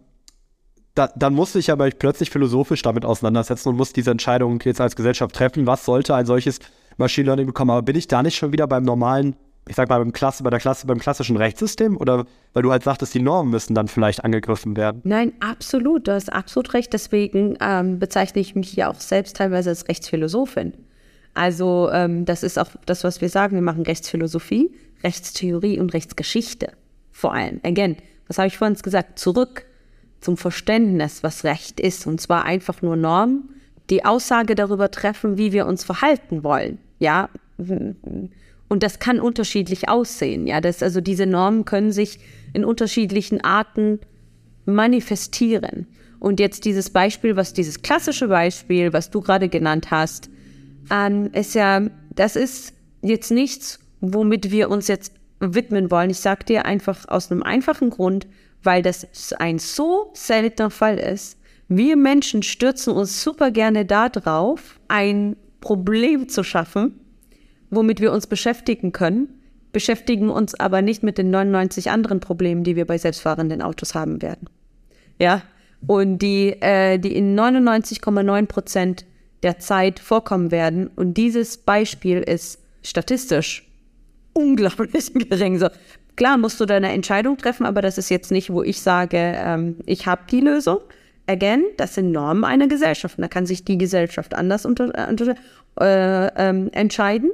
[0.96, 4.96] da, dann musste ich aber plötzlich philosophisch damit auseinandersetzen und muss diese Entscheidung jetzt als
[4.96, 5.66] Gesellschaft treffen.
[5.68, 6.60] Was sollte ein solches
[6.98, 7.72] Machine Learning bekommen?
[7.72, 9.36] Aber bin ich da nicht schon wieder beim normalen,
[9.70, 11.96] ich sag mal, beim Klasse, bei der Klasse, beim klassischen Rechtssystem?
[11.96, 15.02] Oder weil du halt sagtest, die Normen müssen dann vielleicht angegriffen werden?
[15.06, 16.08] Nein, absolut.
[16.08, 16.92] Du hast absolut recht.
[16.92, 20.74] Deswegen ähm, bezeichne ich mich ja auch selbst teilweise als Rechtsphilosophin.
[21.34, 23.56] Also ähm, das ist auch das, was wir sagen.
[23.56, 26.74] Wir machen Rechtsphilosophie, Rechtstheorie und Rechtsgeschichte
[27.22, 27.60] vor allem.
[27.64, 27.98] Again,
[28.32, 29.20] was habe ich vorhin gesagt?
[29.20, 29.66] Zurück
[30.22, 32.08] zum Verständnis, was Recht ist.
[32.08, 33.50] Und zwar einfach nur Normen,
[33.90, 36.78] die Aussage darüber treffen, wie wir uns verhalten wollen.
[37.00, 37.30] Ja.
[37.58, 40.48] Und das kann unterschiedlich aussehen.
[40.48, 42.20] Ja, das, also diese Normen können sich
[42.54, 44.00] in unterschiedlichen Arten
[44.64, 45.88] manifestieren.
[46.22, 50.30] Und jetzt dieses Beispiel, was dieses klassische Beispiel, was du gerade genannt hast,
[50.90, 51.82] ähm, ist ja,
[52.16, 56.10] das ist jetzt nichts, womit wir uns jetzt widmen wollen.
[56.10, 58.28] Ich sage dir einfach aus einem einfachen Grund,
[58.64, 59.08] weil das
[59.40, 61.38] ein so seltener Fall ist.
[61.68, 67.00] Wir Menschen stürzen uns super gerne darauf, ein Problem zu schaffen,
[67.70, 69.30] womit wir uns beschäftigen können,
[69.72, 74.22] beschäftigen uns aber nicht mit den 99 anderen Problemen, die wir bei selbstfahrenden Autos haben
[74.22, 74.50] werden.
[75.20, 75.44] Ja,
[75.88, 79.06] und die, äh, die in 99,9 Prozent
[79.44, 80.88] der Zeit vorkommen werden.
[80.88, 83.71] Und dieses Beispiel ist statistisch
[84.34, 85.60] unglaublich gering.
[85.60, 85.68] So,
[86.16, 89.78] klar musst du deine Entscheidung treffen, aber das ist jetzt nicht, wo ich sage, ähm,
[89.86, 90.80] ich habe die Lösung.
[91.28, 93.18] Again, das sind Normen einer Gesellschaft.
[93.18, 95.36] Und da kann sich die Gesellschaft anders unter, äh, unter,
[95.80, 97.32] äh, ähm, entscheiden.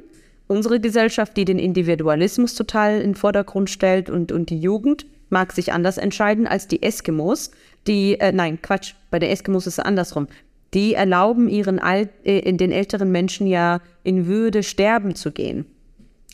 [0.47, 5.51] Unsere Gesellschaft, die den Individualismus total in den Vordergrund stellt und, und die Jugend, mag
[5.51, 7.51] sich anders entscheiden als die Eskimos,
[7.85, 10.27] die, äh, nein, Quatsch, bei den Eskimos ist es andersrum.
[10.73, 15.65] Die erlauben ihren Alt, äh, den älteren Menschen ja in Würde sterben zu gehen.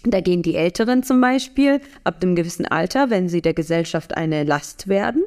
[0.05, 4.43] Da gehen die Älteren zum Beispiel ab dem gewissen Alter, wenn sie der Gesellschaft eine
[4.43, 5.23] Last werden,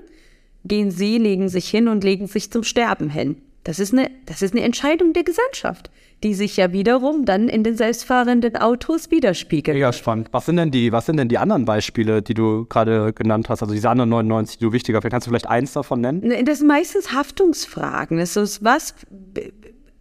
[0.65, 3.37] gehen sie, legen sich hin und legen sich zum Sterben hin.
[3.65, 5.91] Das ist eine, das ist eine Entscheidung der Gesellschaft.
[6.23, 9.77] die sich ja wiederum dann in den selbstfahrenden Autos widerspiegeln.
[9.77, 10.29] Mega spannend.
[10.33, 13.63] Was sind denn die, was sind denn die anderen Beispiele, die du gerade genannt hast?
[13.63, 15.13] Also diese anderen 99, die du wichtiger findest.
[15.13, 16.21] Kannst du vielleicht eins davon nennen?
[16.27, 18.17] Ne, das sind meistens Haftungsfragen.
[18.19, 18.95] Das ist was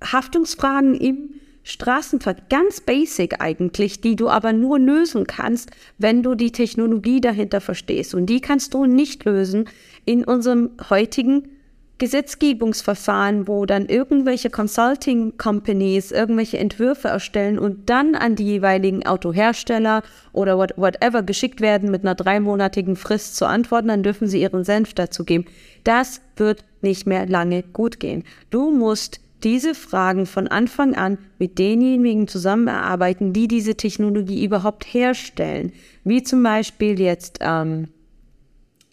[0.02, 1.32] Haftungsfragen im
[1.66, 7.60] Straßenverkehr, ganz basic eigentlich, die du aber nur lösen kannst, wenn du die Technologie dahinter
[7.60, 8.14] verstehst.
[8.14, 9.68] Und die kannst du nicht lösen
[10.06, 11.50] in unserem heutigen
[11.98, 20.04] Gesetzgebungsverfahren, wo dann irgendwelche Consulting Companies irgendwelche Entwürfe erstellen und dann an die jeweiligen Autohersteller
[20.34, 24.66] oder what, whatever geschickt werden mit einer dreimonatigen Frist zu antworten, dann dürfen sie ihren
[24.66, 25.46] Senf dazu geben.
[25.84, 28.24] Das wird nicht mehr lange gut gehen.
[28.50, 35.72] Du musst diese Fragen von Anfang an mit denjenigen zusammenarbeiten, die diese Technologie überhaupt herstellen.
[36.04, 37.90] Wie zum Beispiel jetzt ähm,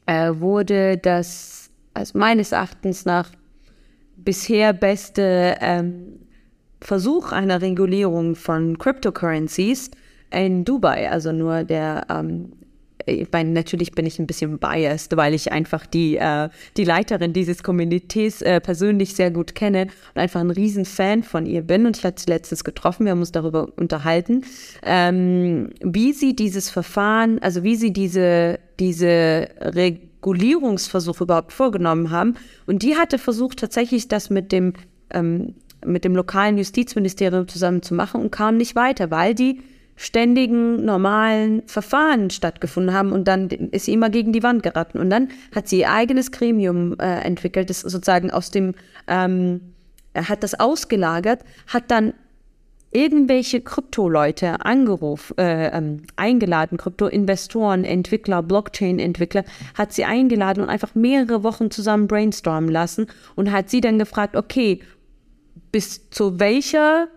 [0.06, 3.30] äh, wurde das also meines Erachtens nach
[4.16, 6.20] bisher beste ähm,
[6.80, 9.90] Versuch einer Regulierung von Cryptocurrencies
[10.30, 11.10] in Dubai.
[11.10, 12.52] Also nur der, ähm,
[13.06, 17.32] ich meine, natürlich bin ich ein bisschen biased, weil ich einfach die, äh, die Leiterin
[17.32, 21.86] dieses Komitees äh, persönlich sehr gut kenne und einfach ein Riesenfan von ihr bin.
[21.86, 24.44] Und ich hatte sie letztens getroffen, wir haben uns darüber unterhalten,
[24.82, 32.34] ähm, wie sie dieses Verfahren, also wie sie diese, diese Regulierung Regulierungsversuch überhaupt vorgenommen haben.
[32.66, 34.74] Und die hatte versucht, tatsächlich das mit dem,
[35.10, 39.60] ähm, mit dem lokalen Justizministerium zusammen zu machen und kam nicht weiter, weil die
[39.96, 44.98] ständigen normalen Verfahren stattgefunden haben und dann ist sie immer gegen die Wand geraten.
[44.98, 48.74] Und dann hat sie ihr eigenes Gremium äh, entwickelt, das sozusagen aus dem,
[49.06, 49.60] ähm,
[50.14, 52.14] hat das ausgelagert, hat dann
[52.92, 61.42] irgendwelche Krypto-Leute angerufen, äh, ähm, eingeladen, Krypto-Investoren, Entwickler, Blockchain-Entwickler, hat sie eingeladen und einfach mehrere
[61.42, 64.80] Wochen zusammen brainstormen lassen und hat sie dann gefragt, okay,
[65.72, 67.08] bis zu welcher,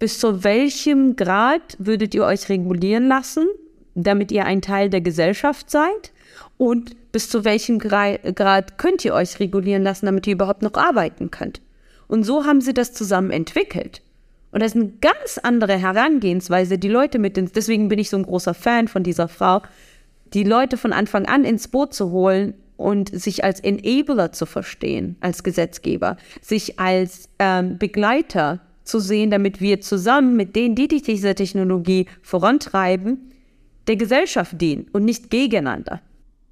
[0.00, 3.46] bis zu welchem Grad würdet ihr euch regulieren lassen,
[3.94, 6.10] damit ihr ein Teil der Gesellschaft seid?
[6.56, 11.30] Und bis zu welchem Grad könnt ihr euch regulieren lassen, damit ihr überhaupt noch arbeiten
[11.30, 11.60] könnt?
[12.08, 14.02] Und so haben sie das zusammen entwickelt.
[14.52, 18.16] Und das ist eine ganz andere Herangehensweise, die Leute mit den, deswegen bin ich so
[18.16, 19.62] ein großer Fan von dieser Frau,
[20.32, 25.16] die Leute von Anfang an ins Boot zu holen und sich als Enabler zu verstehen,
[25.20, 31.34] als Gesetzgeber, sich als ähm, Begleiter zu sehen, damit wir zusammen mit denen, die diese
[31.34, 33.32] Technologie vorantreiben,
[33.86, 36.00] der Gesellschaft dienen und nicht gegeneinander.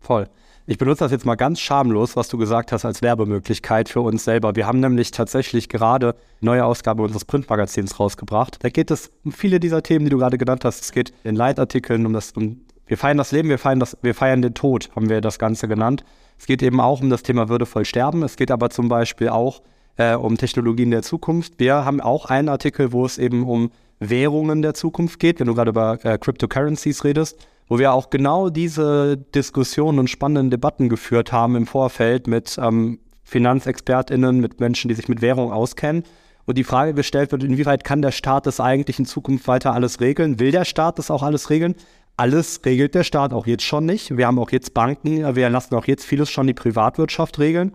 [0.01, 0.29] Voll.
[0.71, 4.25] Ich benutze das jetzt mal ganz schamlos, was du gesagt hast, als Werbemöglichkeit für uns
[4.25, 4.55] selber.
[4.55, 8.63] Wir haben nämlich tatsächlich gerade neue Ausgabe unseres Printmagazins rausgebracht.
[8.63, 10.83] Da geht es um viele dieser Themen, die du gerade genannt hast.
[10.83, 14.15] Es geht in Leitartikeln um das, um wir feiern das Leben, wir feiern, das, wir
[14.15, 16.05] feiern den Tod, haben wir das Ganze genannt.
[16.39, 18.23] Es geht eben auch um das Thema würdevoll sterben.
[18.23, 19.63] Es geht aber zum Beispiel auch
[19.99, 21.55] äh, um Technologien der Zukunft.
[21.59, 25.55] Wir haben auch einen Artikel, wo es eben um Währungen der Zukunft geht, wenn du
[25.55, 27.37] gerade über äh, Cryptocurrencies redest
[27.69, 32.99] wo wir auch genau diese Diskussionen und spannenden Debatten geführt haben im Vorfeld mit ähm,
[33.25, 36.05] FinanzexpertInnen, mit Menschen, die sich mit Währung auskennen.
[36.47, 40.01] Und die Frage gestellt wird, inwieweit kann der Staat das eigentlich in Zukunft weiter alles
[40.01, 40.41] regeln?
[40.41, 41.75] Will der Staat das auch alles regeln?
[42.17, 44.17] Alles regelt der Staat auch jetzt schon nicht.
[44.17, 47.75] Wir haben auch jetzt Banken, wir lassen auch jetzt vieles schon die Privatwirtschaft regeln.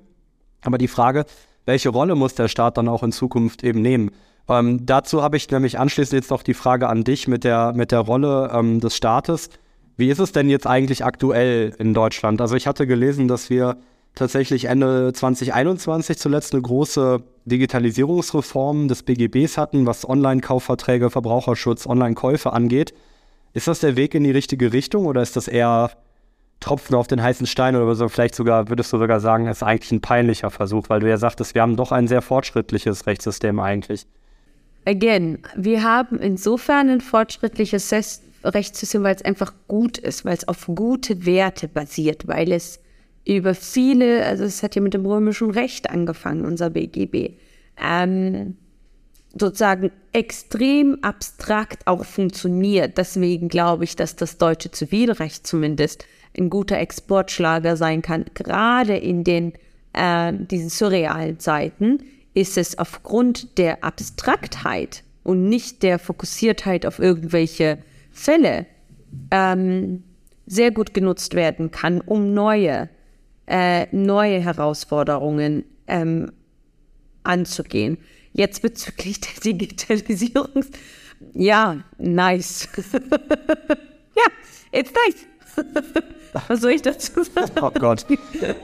[0.64, 1.26] Aber die Frage,
[1.66, 4.12] welche Rolle muss der Staat dann auch in Zukunft eben nehmen?
[4.50, 7.92] Ähm, dazu habe ich nämlich anschließend jetzt noch die Frage an dich mit der, mit
[7.92, 9.50] der Rolle ähm, des Staates.
[9.96, 12.42] Wie ist es denn jetzt eigentlich aktuell in Deutschland?
[12.42, 13.78] Also ich hatte gelesen, dass wir
[14.16, 22.94] tatsächlich Ende 2021 zuletzt eine große Digitalisierungsreform des BGBs hatten, was Online-Kaufverträge, Verbraucherschutz, Online-Käufe angeht.
[23.54, 25.92] Ist das der Weg in die richtige Richtung oder ist das eher
[26.64, 28.08] Tropfen auf den heißen Stein oder so?
[28.08, 31.56] Vielleicht sogar, würdest du sogar sagen, ist eigentlich ein peinlicher Versuch, weil du ja sagtest,
[31.56, 34.06] wir haben doch ein sehr fortschrittliches Rechtssystem eigentlich.
[34.86, 37.92] Again, wir haben insofern ein fortschrittliches
[38.44, 42.80] Rechtssystem, weil es einfach gut ist, weil es auf gute Werte basiert, weil es
[43.26, 47.38] über viele, also es hat ja mit dem römischen Recht angefangen, unser BGB,
[47.82, 48.58] ähm,
[49.38, 52.98] sozusagen extrem abstrakt auch funktioniert.
[52.98, 56.06] Deswegen glaube ich, dass das deutsche Zivilrecht zumindest
[56.38, 58.26] ein guter Exportschlager sein kann.
[58.34, 59.54] Gerade in den
[59.94, 62.00] äh, diesen surrealen Zeiten
[62.34, 67.78] ist es aufgrund der Abstraktheit und nicht der Fokussiertheit auf irgendwelche
[68.12, 68.66] Fälle
[69.32, 70.04] ähm,
[70.46, 72.90] sehr gut genutzt werden kann, um neue,
[73.48, 76.32] äh, neue Herausforderungen ähm,
[77.24, 77.98] anzugehen.
[78.34, 80.66] Jetzt bezüglich der Digitalisierung.
[81.34, 82.68] Ja, nice.
[84.16, 84.26] ja,
[84.72, 85.28] it's nice.
[86.48, 87.52] Was soll ich dazu sagen?
[87.62, 88.06] Oh Gott.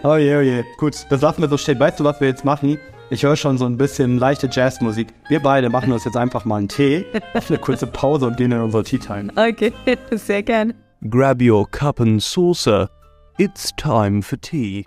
[0.04, 0.63] Oh je, oh je.
[0.78, 1.80] Gut, das lassen wir so stehen.
[1.80, 2.80] Weißt du, was wir jetzt machen?
[3.12, 5.08] Ich höre schon so ein bisschen leichte Jazzmusik.
[5.30, 8.62] Wir beide machen uns jetzt einfach mal einen Tee, eine kurze Pause und gehen in
[8.62, 9.32] unsere Tea Time.
[9.36, 9.73] Okay,
[10.12, 10.73] sehr gern.
[11.10, 12.89] Grab your cup and saucer.
[13.38, 14.86] It's time for tea.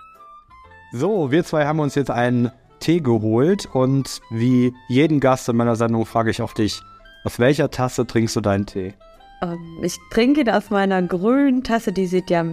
[0.92, 5.74] So, wir zwei haben uns jetzt einen Tee geholt und wie jeden Gast in meiner
[5.74, 6.80] Sendung frage ich auch dich,
[7.24, 8.94] aus welcher Tasse trinkst du deinen Tee?
[9.42, 12.44] Ähm, ich trinke ihn aus meiner grünen Tasse, die sieht ja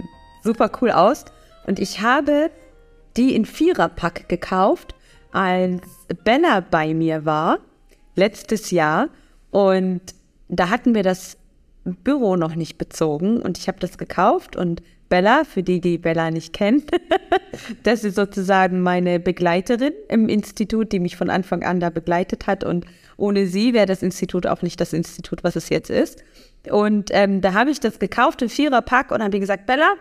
[0.42, 1.24] super cool aus.
[1.66, 2.50] Und ich habe
[3.16, 4.94] die in Viererpack gekauft,
[5.32, 5.80] als
[6.24, 7.58] Bella bei mir war,
[8.14, 9.08] letztes Jahr.
[9.50, 10.00] Und
[10.48, 11.36] da hatten wir das
[11.84, 16.30] Büro noch nicht bezogen und ich habe das gekauft und Bella, für die, die Bella
[16.30, 16.84] nicht kennen,
[17.82, 22.62] das ist sozusagen meine Begleiterin im Institut, die mich von Anfang an da begleitet hat
[22.62, 26.22] und ohne sie wäre das Institut auch nicht das Institut, was es jetzt ist.
[26.68, 29.94] Und ähm, da habe ich das gekauft, im Viererpack und habe gesagt, Bella,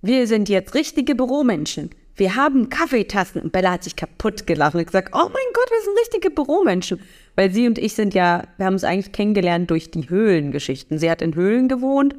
[0.00, 1.90] wir sind jetzt richtige Büromenschen.
[2.16, 3.42] Wir haben Kaffeetassen.
[3.42, 7.00] Und Bella hat sich kaputt gelacht und gesagt, oh mein Gott, wir sind richtige Büromenschen.
[7.36, 10.98] Weil sie und ich sind ja, wir haben uns eigentlich kennengelernt durch die Höhlengeschichten.
[10.98, 12.14] Sie hat in Höhlen gewohnt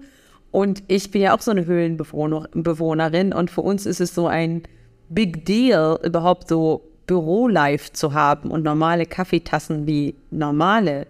[0.51, 3.33] und ich bin ja auch so eine Höhlenbewohnerin.
[3.33, 4.63] Und für uns ist es so ein
[5.09, 11.07] Big Deal, überhaupt so Bürolife zu haben und normale Kaffeetassen wie normale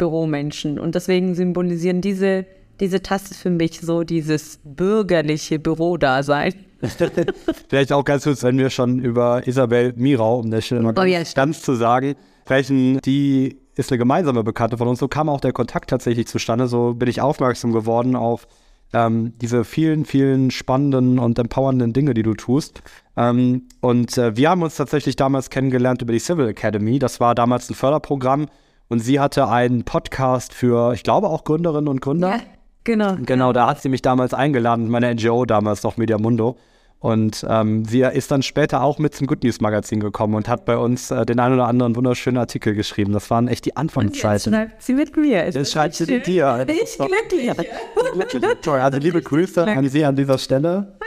[0.00, 0.78] Büromenschen.
[0.78, 2.46] Und deswegen symbolisieren diese
[2.80, 6.54] diese Taste für mich so dieses bürgerliche Bürodasein.
[7.68, 11.02] Vielleicht auch ganz kurz, wenn wir schon über Isabel Mirau, um das Stelle mal oh,
[11.02, 14.98] ja, ganz zu sagen, sprechen, die ist eine gemeinsame Bekannte von uns.
[14.98, 16.66] So kam auch der Kontakt tatsächlich zustande.
[16.66, 18.48] So bin ich aufmerksam geworden auf
[18.92, 22.82] ähm, diese vielen, vielen spannenden und empowernden Dinge, die du tust.
[23.16, 26.98] Ähm, und äh, wir haben uns tatsächlich damals kennengelernt über die Civil Academy.
[26.98, 28.46] Das war damals ein Förderprogramm.
[28.90, 32.28] Und sie hatte einen Podcast für, ich glaube, auch Gründerinnen und Gründer.
[32.28, 32.40] Ja.
[32.82, 33.16] Genau.
[33.24, 36.56] Genau, da hat sie mich damals eingeladen, meine NGO damals noch Mediamundo.
[36.98, 40.64] Und ähm, sie ist dann später auch mit zum Good News Magazin gekommen und hat
[40.64, 43.12] bei uns äh, den einen oder anderen wunderschönen Artikel geschrieben.
[43.12, 44.54] Das waren echt die Anfangszeiten.
[44.54, 45.44] Und jetzt schreibt sie mit mir.
[45.44, 46.66] Jetzt schreibt sie mit dir.
[46.68, 48.42] Ich glücklich.
[48.62, 48.80] Toll.
[48.80, 50.98] Also liebe Grüße an Sie an dieser Stelle.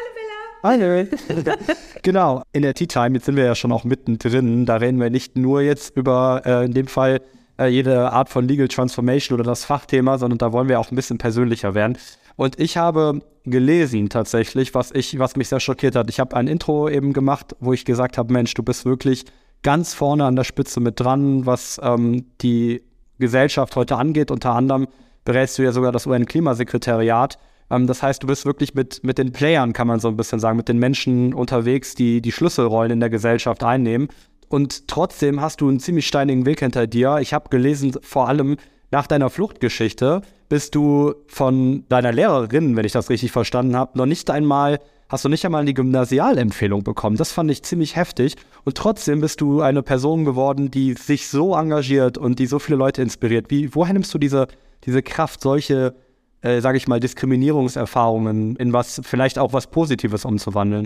[0.63, 1.05] Hallo Bella.
[1.43, 1.65] Hallo.
[2.01, 4.65] genau, in der Tea Time, jetzt sind wir ja schon auch mittendrin.
[4.65, 7.19] Da reden wir nicht nur jetzt über, äh, in dem Fall,
[7.59, 10.95] äh, jede Art von Legal Transformation oder das Fachthema, sondern da wollen wir auch ein
[10.95, 11.97] bisschen persönlicher werden.
[12.35, 16.09] Und ich habe gelesen tatsächlich, was ich, was mich sehr schockiert hat.
[16.09, 19.25] Ich habe ein Intro eben gemacht, wo ich gesagt habe, Mensch, du bist wirklich
[19.61, 22.81] ganz vorne an der Spitze mit dran, was ähm, die
[23.19, 24.31] Gesellschaft heute angeht.
[24.31, 24.87] Unter anderem
[25.25, 27.37] berätst du ja sogar das UN-Klimasekretariat.
[27.69, 30.39] Ähm, das heißt, du bist wirklich mit, mit den Playern, kann man so ein bisschen
[30.39, 34.07] sagen, mit den Menschen unterwegs, die die Schlüsselrollen in der Gesellschaft einnehmen.
[34.53, 37.17] Und trotzdem hast du einen ziemlich steinigen Weg hinter dir.
[37.21, 38.57] Ich habe gelesen, vor allem
[38.91, 44.05] nach deiner Fluchtgeschichte bist du von deiner Lehrerin, wenn ich das richtig verstanden habe, noch
[44.05, 47.17] nicht einmal, hast du nicht einmal die Gymnasialempfehlung bekommen.
[47.17, 48.35] Das fand ich ziemlich heftig.
[48.63, 52.77] Und trotzdem bist du eine Person geworden, die sich so engagiert und die so viele
[52.77, 53.49] Leute inspiriert.
[53.49, 54.47] Wie, woher nimmst du diese,
[54.85, 55.95] diese Kraft, solche,
[56.41, 60.85] äh, sage ich mal, Diskriminierungserfahrungen in was, vielleicht auch was Positives umzuwandeln?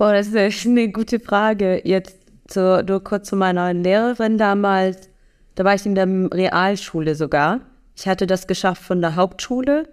[0.00, 1.82] Boah, das ist eine gute Frage.
[1.84, 2.16] Jetzt
[2.48, 5.10] so, nur kurz zu meiner Lehrerin damals.
[5.56, 7.60] Da war ich in der Realschule sogar.
[7.94, 9.90] Ich hatte das geschafft von der Hauptschule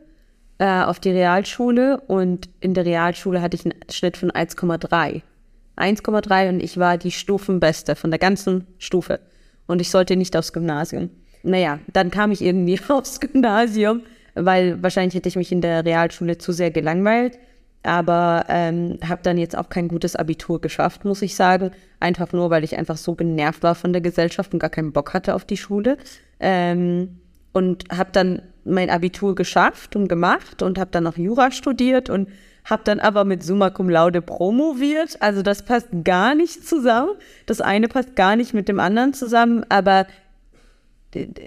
[0.60, 5.24] äh, auf die Realschule und in der Realschule hatte ich einen Schnitt von 1,3.
[5.76, 9.20] 1,3 und ich war die Stufenbeste von der ganzen Stufe.
[9.66, 11.10] Und ich sollte nicht aufs Gymnasium.
[11.44, 14.04] Naja, dann kam ich irgendwie aufs Gymnasium,
[14.36, 17.38] weil wahrscheinlich hätte ich mich in der Realschule zu sehr gelangweilt
[17.88, 21.72] aber ähm, habe dann jetzt auch kein gutes Abitur geschafft, muss ich sagen.
[22.00, 25.14] Einfach nur, weil ich einfach so genervt war von der Gesellschaft und gar keinen Bock
[25.14, 25.98] hatte auf die Schule.
[26.40, 27.20] Ähm,
[27.54, 32.30] und habe dann mein Abitur geschafft und gemacht und habe dann noch Jura studiert und
[32.66, 35.22] habe dann aber mit Summa Cum Laude promoviert.
[35.22, 37.12] Also das passt gar nicht zusammen.
[37.46, 40.06] Das eine passt gar nicht mit dem anderen zusammen, aber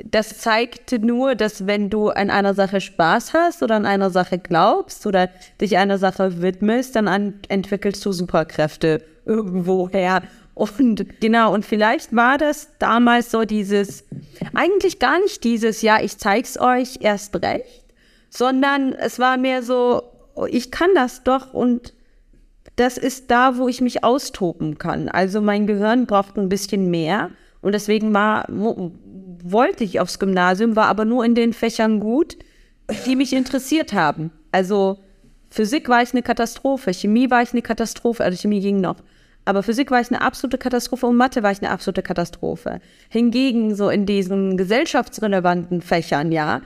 [0.05, 4.39] das zeigte nur, dass wenn du an einer Sache Spaß hast oder an einer Sache
[4.39, 5.29] glaubst oder
[5.61, 10.23] dich einer Sache widmest, dann an, entwickelst du Superkräfte irgendwoher.
[10.55, 14.05] Und genau, und vielleicht war das damals so dieses,
[14.55, 17.85] eigentlich gar nicht dieses, ja, ich zeig's euch erst recht,
[18.29, 20.03] sondern es war mehr so,
[20.35, 21.95] oh, ich kann das doch und
[22.77, 25.09] das ist da, wo ich mich austoben kann.
[25.09, 27.31] Also mein Gehirn braucht ein bisschen mehr
[27.63, 28.47] und deswegen war,
[29.43, 32.37] wollte ich aufs Gymnasium, war aber nur in den Fächern gut,
[33.07, 34.31] die mich interessiert haben.
[34.53, 34.99] Also
[35.51, 38.97] Physik war ich eine Katastrophe, Chemie war ich eine Katastrophe, also Chemie ging noch.
[39.45, 42.81] Aber Physik war ich eine absolute Katastrophe und Mathe war ich eine absolute Katastrophe.
[43.09, 46.61] Hingegen so in diesen gesellschaftsrelevanten Fächern, ja,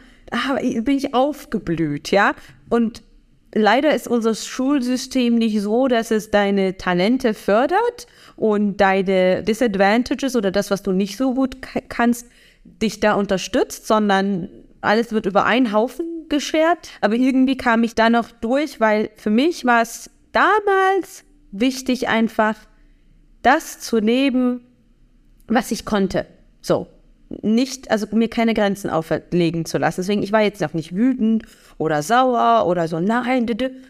[0.84, 2.34] bin ich aufgeblüht, ja.
[2.68, 3.02] Und
[3.54, 8.06] leider ist unser Schulsystem nicht so, dass es deine Talente fördert
[8.36, 11.58] und deine Disadvantages oder das, was du nicht so gut
[11.88, 12.26] kannst,
[12.64, 14.48] dich da unterstützt, sondern
[14.80, 16.90] alles wird über einen Haufen geschert.
[17.00, 22.56] Aber irgendwie kam ich da noch durch, weil für mich war es damals wichtig, einfach
[23.42, 24.60] das zu nehmen,
[25.46, 26.26] was ich konnte.
[26.60, 26.88] So.
[27.42, 30.02] Nicht, also mir keine Grenzen auferlegen zu lassen.
[30.02, 31.44] Deswegen, ich war jetzt auch nicht wütend
[31.78, 33.46] oder sauer oder so, nein,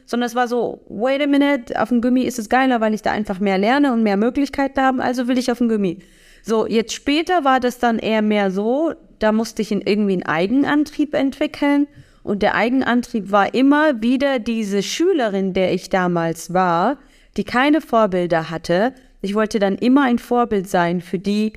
[0.06, 3.02] sondern es war so, wait a minute, auf dem Gummi ist es geiler, weil ich
[3.02, 5.98] da einfach mehr lerne und mehr Möglichkeiten habe, also will ich auf dem Gummi.
[6.46, 11.14] So, jetzt später war das dann eher mehr so, da musste ich irgendwie einen Eigenantrieb
[11.14, 11.86] entwickeln.
[12.22, 16.98] Und der Eigenantrieb war immer wieder diese Schülerin, der ich damals war,
[17.38, 18.92] die keine Vorbilder hatte.
[19.22, 21.54] Ich wollte dann immer ein Vorbild sein für die,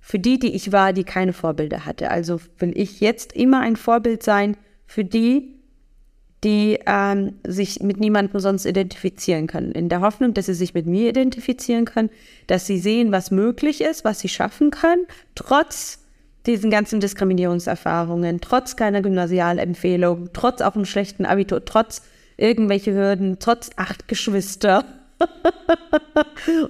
[0.00, 2.10] für die, die ich war, die keine Vorbilder hatte.
[2.10, 5.55] Also will ich jetzt immer ein Vorbild sein für die,
[6.46, 9.72] die ähm, sich mit niemandem sonst identifizieren können.
[9.72, 12.08] In der Hoffnung, dass sie sich mit mir identifizieren können,
[12.46, 16.04] dass sie sehen, was möglich ist, was sie schaffen können, trotz
[16.46, 22.02] diesen ganzen Diskriminierungserfahrungen, trotz keiner Gymnasialempfehlung, trotz auch einem schlechten Abitur, trotz
[22.36, 24.84] irgendwelche Hürden, trotz acht Geschwister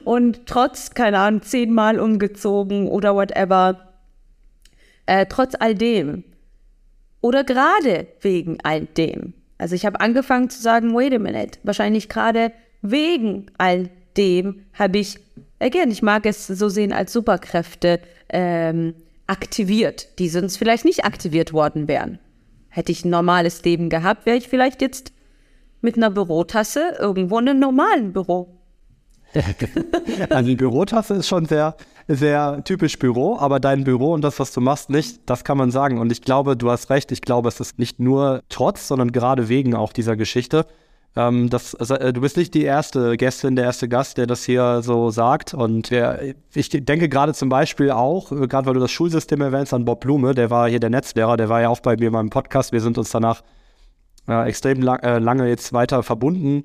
[0.05, 3.93] und trotz, keine Ahnung, zehnmal umgezogen oder whatever,
[5.05, 6.25] äh, trotz all dem
[7.21, 9.35] oder gerade wegen all dem.
[9.59, 12.53] Also ich habe angefangen zu sagen, wait a minute, wahrscheinlich gerade
[12.83, 15.19] wegen all dem habe ich,
[15.59, 18.95] again, ich mag es so sehen als Superkräfte, ähm,
[19.27, 22.19] aktiviert, die sonst vielleicht nicht aktiviert worden wären.
[22.69, 25.13] Hätte ich ein normales Leben gehabt, wäre ich vielleicht jetzt
[25.81, 28.57] mit einer Bürotasse irgendwo in einem normalen Büro.
[30.31, 31.77] Also die Bürotasse ist schon sehr,
[32.09, 35.71] sehr typisch Büro, aber dein Büro und das, was du machst, nicht, das kann man
[35.71, 35.99] sagen.
[35.99, 39.49] Und ich glaube, du hast recht, ich glaube, es ist nicht nur trotz, sondern gerade
[39.49, 40.67] wegen auch dieser Geschichte.
[41.17, 44.45] Ähm, das, also, äh, du bist nicht die erste Gästin, der erste Gast, der das
[44.45, 45.55] hier so sagt.
[45.55, 49.73] Und der, ich denke gerade zum Beispiel auch, äh, gerade weil du das Schulsystem erwähnst,
[49.73, 52.13] an Bob Blume, der war hier der Netzlehrer, der war ja auch bei mir in
[52.13, 52.73] meinem Podcast.
[52.73, 53.43] Wir sind uns danach
[54.29, 56.65] äh, extrem lang, äh, lange jetzt weiter verbunden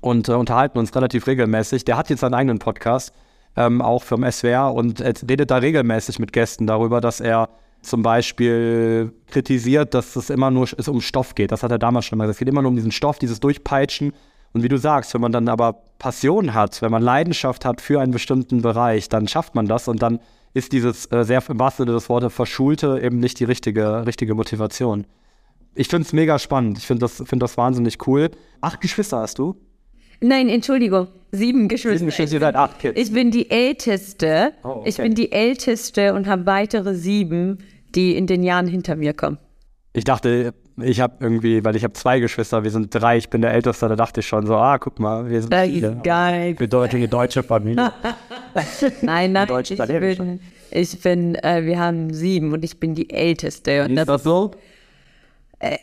[0.00, 1.84] und äh, unterhalten uns relativ regelmäßig.
[1.84, 3.12] Der hat jetzt seinen eigenen Podcast,
[3.56, 7.48] ähm, auch vom SWR, und redet da regelmäßig mit Gästen darüber, dass er
[7.82, 11.52] zum Beispiel kritisiert, dass es immer nur es um Stoff geht.
[11.52, 12.36] Das hat er damals schon mal gesagt.
[12.36, 14.12] Es geht immer nur um diesen Stoff, dieses Durchpeitschen.
[14.52, 18.00] Und wie du sagst, wenn man dann aber Passion hat, wenn man Leidenschaft hat für
[18.00, 20.20] einen bestimmten Bereich, dann schafft man das und dann
[20.54, 24.34] ist dieses äh, sehr im wahrsten Sinne des Wortes Verschulte eben nicht die richtige, richtige
[24.34, 25.06] Motivation.
[25.74, 26.78] Ich finde es mega spannend.
[26.78, 28.30] Ich finde das, find das wahnsinnig cool.
[28.60, 29.56] Acht Geschwister hast du?
[30.20, 31.08] Nein, Entschuldigung.
[31.32, 31.98] Sieben Geschwister.
[31.98, 33.00] Sieben Geschwister, ihr seid acht Kids.
[33.00, 34.52] Ich bin die Älteste.
[34.62, 34.88] Oh, okay.
[34.88, 37.58] Ich bin die Älteste und habe weitere sieben
[37.94, 39.38] die in den Jahren hinter mir kommen.
[39.92, 40.52] Ich dachte,
[40.82, 43.88] ich habe irgendwie, weil ich habe zwei Geschwister, wir sind drei, ich bin der Älteste,
[43.88, 46.00] da dachte ich schon so, ah, guck mal, wir sind das viele.
[46.02, 46.54] geil.
[46.54, 47.92] Bedeutige deutsche Familie.
[49.02, 50.40] nein, nein, ich bin,
[50.70, 53.84] ich bin äh, wir haben sieben und ich bin die Älteste.
[53.84, 54.50] Und ist das so?
[55.60, 55.78] Äh,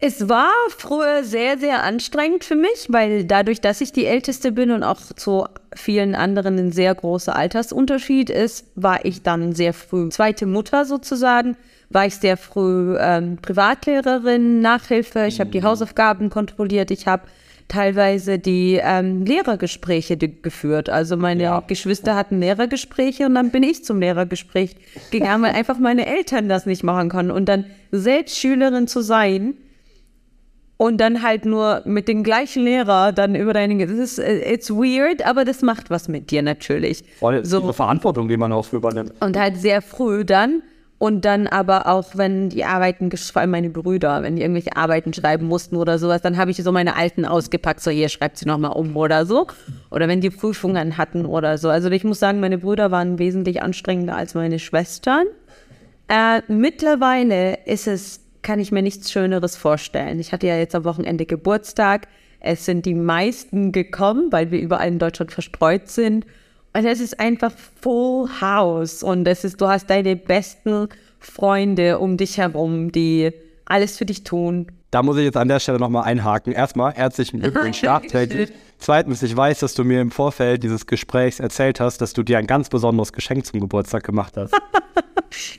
[0.00, 4.70] es war früher sehr, sehr anstrengend für mich, weil dadurch, dass ich die Älteste bin
[4.70, 10.08] und auch zu vielen anderen ein sehr großer Altersunterschied ist, war ich dann sehr früh
[10.10, 11.56] zweite Mutter sozusagen,
[11.90, 15.64] war ich sehr früh ähm, Privatlehrerin, Nachhilfe, ich habe die mhm.
[15.64, 17.24] Hausaufgaben kontrolliert, ich habe
[17.66, 20.88] teilweise die ähm, Lehrergespräche geführt.
[20.88, 21.60] Also meine ja.
[21.66, 24.76] Geschwister hatten Lehrergespräche und dann bin ich zum Lehrergespräch
[25.10, 27.30] gegangen, weil einfach meine Eltern das nicht machen konnten.
[27.30, 29.54] Und dann selbst Schülerin zu sein,
[30.78, 34.70] und dann halt nur mit dem gleichen Lehrer dann über deine, das ist, äh, it's
[34.70, 37.04] weird, aber das macht was mit dir natürlich.
[37.18, 39.12] Voll, so eine Verantwortung, die man auch übernimmt.
[39.20, 40.62] Und halt sehr früh dann
[40.98, 45.12] und dann aber auch, wenn die Arbeiten, vor allem meine Brüder, wenn die irgendwelche Arbeiten
[45.12, 48.46] schreiben mussten oder sowas, dann habe ich so meine alten ausgepackt, so hier schreibt sie
[48.46, 49.48] nochmal um oder so.
[49.90, 51.70] Oder wenn die Prüfungen hatten oder so.
[51.70, 55.26] Also ich muss sagen, meine Brüder waren wesentlich anstrengender als meine Schwestern.
[56.08, 60.20] Äh, mittlerweile ist es kann ich mir nichts Schöneres vorstellen.
[60.20, 62.08] Ich hatte ja jetzt am Wochenende Geburtstag.
[62.40, 66.24] Es sind die meisten gekommen, weil wir überall in Deutschland verstreut sind.
[66.72, 69.02] Und es ist einfach Full House.
[69.02, 73.32] Und es ist, du hast deine besten Freunde um dich herum, die
[73.64, 74.68] alles für dich tun.
[74.90, 76.52] Da muss ich jetzt an der Stelle nochmal einhaken.
[76.52, 78.50] Erstmal herzlichen Glückwunsch nachträglich.
[78.78, 82.38] Zweitens, ich weiß, dass du mir im Vorfeld dieses Gesprächs erzählt hast, dass du dir
[82.38, 84.54] ein ganz besonderes Geschenk zum Geburtstag gemacht hast.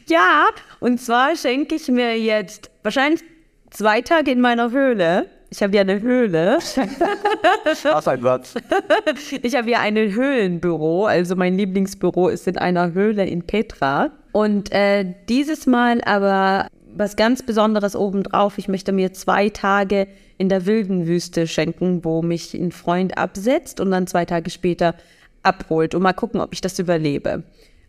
[0.07, 0.47] ja,
[0.79, 3.21] und zwar schenke ich mir jetzt wahrscheinlich
[3.69, 5.27] zwei Tage in meiner Höhle.
[5.51, 6.59] Ich habe ja eine Höhle.
[7.83, 8.53] Was ein Satz.
[9.41, 11.05] Ich habe ja ein Höhlenbüro.
[11.05, 14.11] Also mein Lieblingsbüro ist in einer Höhle in Petra.
[14.31, 18.57] Und äh, dieses Mal aber was ganz Besonderes obendrauf.
[18.57, 20.07] Ich möchte mir zwei Tage
[20.37, 24.95] in der wilden Wüste schenken, wo mich ein Freund absetzt und dann zwei Tage später
[25.43, 27.43] abholt und mal gucken, ob ich das überlebe.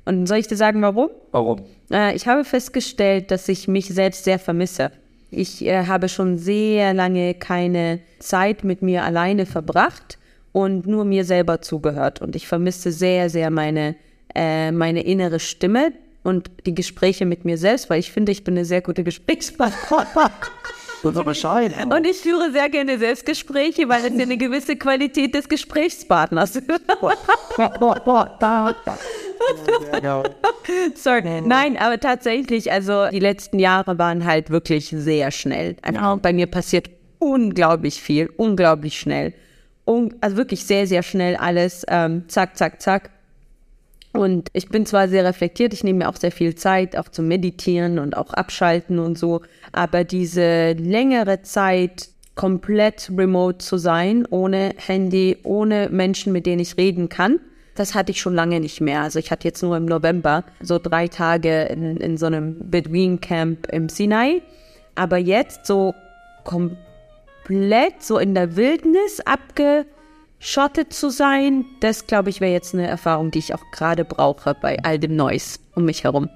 [0.04, 1.10] Und soll ich dir sagen, warum?
[1.30, 1.60] Warum?
[1.90, 4.90] Äh, ich habe festgestellt, dass ich mich selbst sehr vermisse.
[5.30, 10.18] Ich äh, habe schon sehr lange keine Zeit mit mir alleine verbracht
[10.52, 12.20] und nur mir selber zugehört.
[12.20, 13.94] Und ich vermisse sehr, sehr meine,
[14.34, 15.92] äh, meine innere Stimme
[16.22, 20.30] und die Gespräche mit mir selbst, weil ich finde, ich bin eine sehr gute Gesprächspartnerin.
[21.90, 26.68] Und ich führe sehr gerne Selbstgespräche, weil es ja eine gewisse Qualität des Gesprächspartners ist.
[30.94, 31.40] Sorry.
[31.42, 35.76] Nein, aber tatsächlich, also die letzten Jahre waren halt wirklich sehr schnell.
[35.82, 39.32] Einfach bei mir passiert unglaublich viel, unglaublich schnell.
[39.86, 41.84] Un also wirklich sehr, sehr schnell alles.
[41.88, 43.10] Ähm, zack, zack, zack.
[44.12, 47.28] Und ich bin zwar sehr reflektiert, ich nehme mir auch sehr viel Zeit, auch zum
[47.28, 54.72] Meditieren und auch abschalten und so, aber diese längere Zeit komplett remote zu sein, ohne
[54.76, 57.38] Handy, ohne Menschen, mit denen ich reden kann,
[57.76, 59.02] das hatte ich schon lange nicht mehr.
[59.02, 63.20] Also ich hatte jetzt nur im November so drei Tage in, in so einem Bedouin
[63.20, 64.42] Camp im Sinai,
[64.96, 65.94] aber jetzt so
[66.44, 69.86] komplett so in der Wildnis abge
[70.40, 74.54] schottet zu sein, das glaube ich wäre jetzt eine Erfahrung, die ich auch gerade brauche
[74.54, 76.28] bei all dem Neues um mich herum.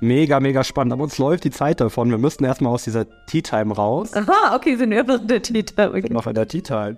[0.00, 0.92] Mega, mega spannend.
[0.92, 2.10] Aber uns läuft die Zeit davon.
[2.10, 4.14] Wir müssten erstmal aus dieser Tea Time raus.
[4.14, 5.90] Aha, okay, sind wir in der Tea Time.
[5.90, 6.12] Okay.
[6.12, 6.96] Noch in der Tea Time.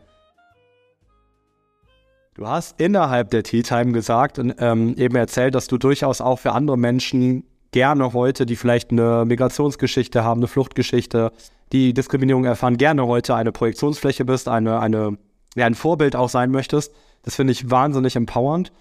[2.35, 6.39] Du hast innerhalb der Tea Time gesagt und ähm, eben erzählt, dass du durchaus auch
[6.39, 11.33] für andere Menschen gerne heute, die vielleicht eine Migrationsgeschichte haben, eine Fluchtgeschichte,
[11.73, 15.19] die Diskriminierung erfahren, gerne heute eine Projektionsfläche bist, eine, eine
[15.57, 16.95] ja, ein Vorbild auch sein möchtest.
[17.23, 18.73] Das finde ich wahnsinnig empowernd.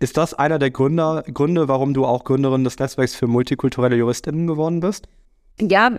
[0.00, 4.46] Ist das einer der Gründer, Gründe, warum du auch Gründerin des Netzwerks für multikulturelle JuristInnen
[4.46, 5.06] geworden bist?
[5.60, 5.92] Ja,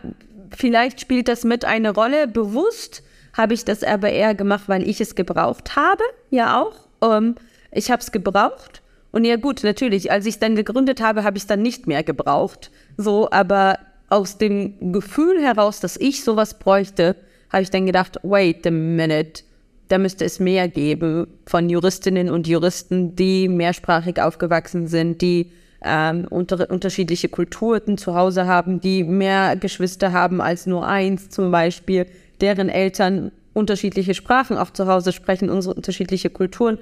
[0.56, 2.28] vielleicht spielt das mit eine Rolle.
[2.28, 6.04] Bewusst habe ich das aber eher gemacht, weil ich es gebraucht habe.
[6.30, 6.76] Ja, auch.
[7.02, 7.36] Ähm,
[7.72, 8.82] ich habe es gebraucht.
[9.12, 12.04] Und ja, gut, natürlich, als ich dann gegründet habe, habe ich es dann nicht mehr
[12.04, 12.72] gebraucht.
[12.98, 13.80] So, aber
[14.10, 17.16] aus dem Gefühl heraus, dass ich sowas bräuchte,
[17.52, 19.44] habe ich dann gedacht, wait a minute
[19.88, 25.52] da müsste es mehr geben von Juristinnen und Juristen, die mehrsprachig aufgewachsen sind, die
[25.84, 31.52] ähm, unter, unterschiedliche Kulturen zu Hause haben, die mehr Geschwister haben als nur eins zum
[31.52, 32.08] Beispiel,
[32.42, 36.80] deren Eltern unterschiedliche Sprachen auch zu Hause sprechen, unsere unterschiedliche Kulturen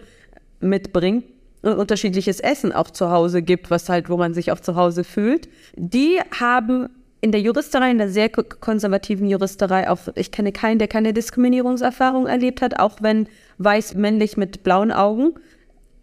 [0.59, 1.23] mitbringen
[1.61, 5.03] und unterschiedliches Essen auch zu Hause gibt, was halt, wo man sich auch zu Hause
[5.03, 5.49] fühlt.
[5.75, 6.89] Die haben
[7.23, 12.27] in der Juristerei, in der sehr konservativen Juristerei, auch ich kenne keinen, der keine Diskriminierungserfahrung
[12.27, 15.35] erlebt hat, auch wenn weiß männlich mit blauen Augen.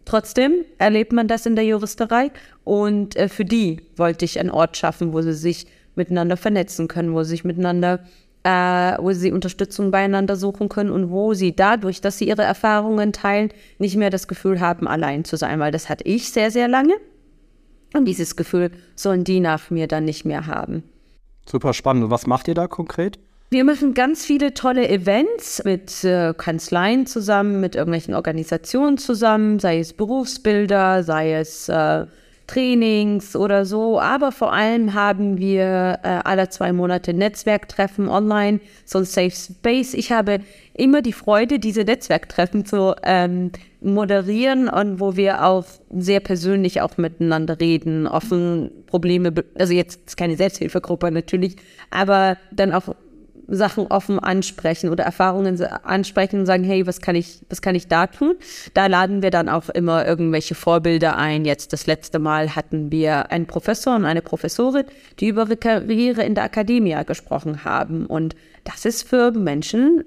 [0.03, 2.31] Trotzdem erlebt man das in der Juristerei
[2.63, 7.13] und äh, für die wollte ich einen Ort schaffen, wo sie sich miteinander vernetzen können,
[7.13, 7.99] wo sie sich miteinander,
[8.41, 13.13] äh, wo sie Unterstützung beieinander suchen können und wo sie dadurch, dass sie ihre Erfahrungen
[13.13, 16.67] teilen, nicht mehr das Gefühl haben, allein zu sein, weil das hatte ich sehr, sehr
[16.67, 16.95] lange.
[17.93, 20.81] Und dieses Gefühl sollen die nach mir dann nicht mehr haben.
[21.45, 22.09] Super spannend.
[22.09, 23.19] Was macht ihr da konkret?
[23.49, 29.79] Wir machen ganz viele tolle Events mit äh, Kanzleien zusammen, mit irgendwelchen Organisationen zusammen, sei
[29.79, 32.05] es Berufsbilder, sei es äh,
[32.51, 33.99] Trainings oder so.
[33.99, 39.93] Aber vor allem haben wir äh, alle zwei Monate Netzwerktreffen online, so ein Safe Space.
[39.93, 40.39] Ich habe
[40.73, 46.97] immer die Freude, diese Netzwerktreffen zu ähm, moderieren und wo wir auch sehr persönlich auch
[46.97, 51.55] miteinander reden, offen Probleme, also jetzt ist keine Selbsthilfegruppe natürlich,
[51.89, 52.95] aber dann auch
[53.51, 57.87] Sachen offen ansprechen oder Erfahrungen ansprechen und sagen, hey, was kann ich, was kann ich
[57.87, 58.35] da tun?
[58.73, 61.45] Da laden wir dann auch immer irgendwelche Vorbilder ein.
[61.45, 64.85] Jetzt das letzte Mal hatten wir einen Professor und eine Professorin,
[65.19, 68.05] die über ihre Karriere in der Akademie gesprochen haben.
[68.05, 70.03] Und das ist für Menschen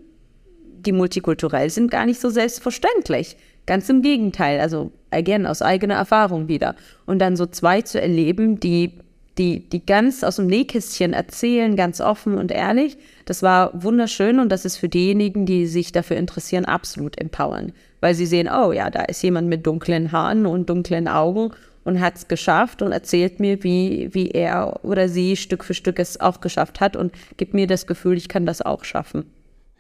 [0.85, 3.37] die multikulturell sind, gar nicht so selbstverständlich.
[3.67, 6.77] Ganz im Gegenteil, also again, aus eigener Erfahrung wieder.
[7.07, 8.99] Und dann so zwei zu erleben, die,
[9.39, 14.51] die, die ganz aus dem Nähkästchen erzählen, ganz offen und ehrlich, das war wunderschön und
[14.51, 17.73] das ist für diejenigen, die sich dafür interessieren, absolut empowern.
[18.01, 21.53] Weil sie sehen, oh ja, da ist jemand mit dunklen Haaren und dunklen Augen
[21.85, 25.99] und hat es geschafft und erzählt mir, wie, wie er oder sie Stück für Stück
[25.99, 29.31] es auch geschafft hat und gibt mir das Gefühl, ich kann das auch schaffen.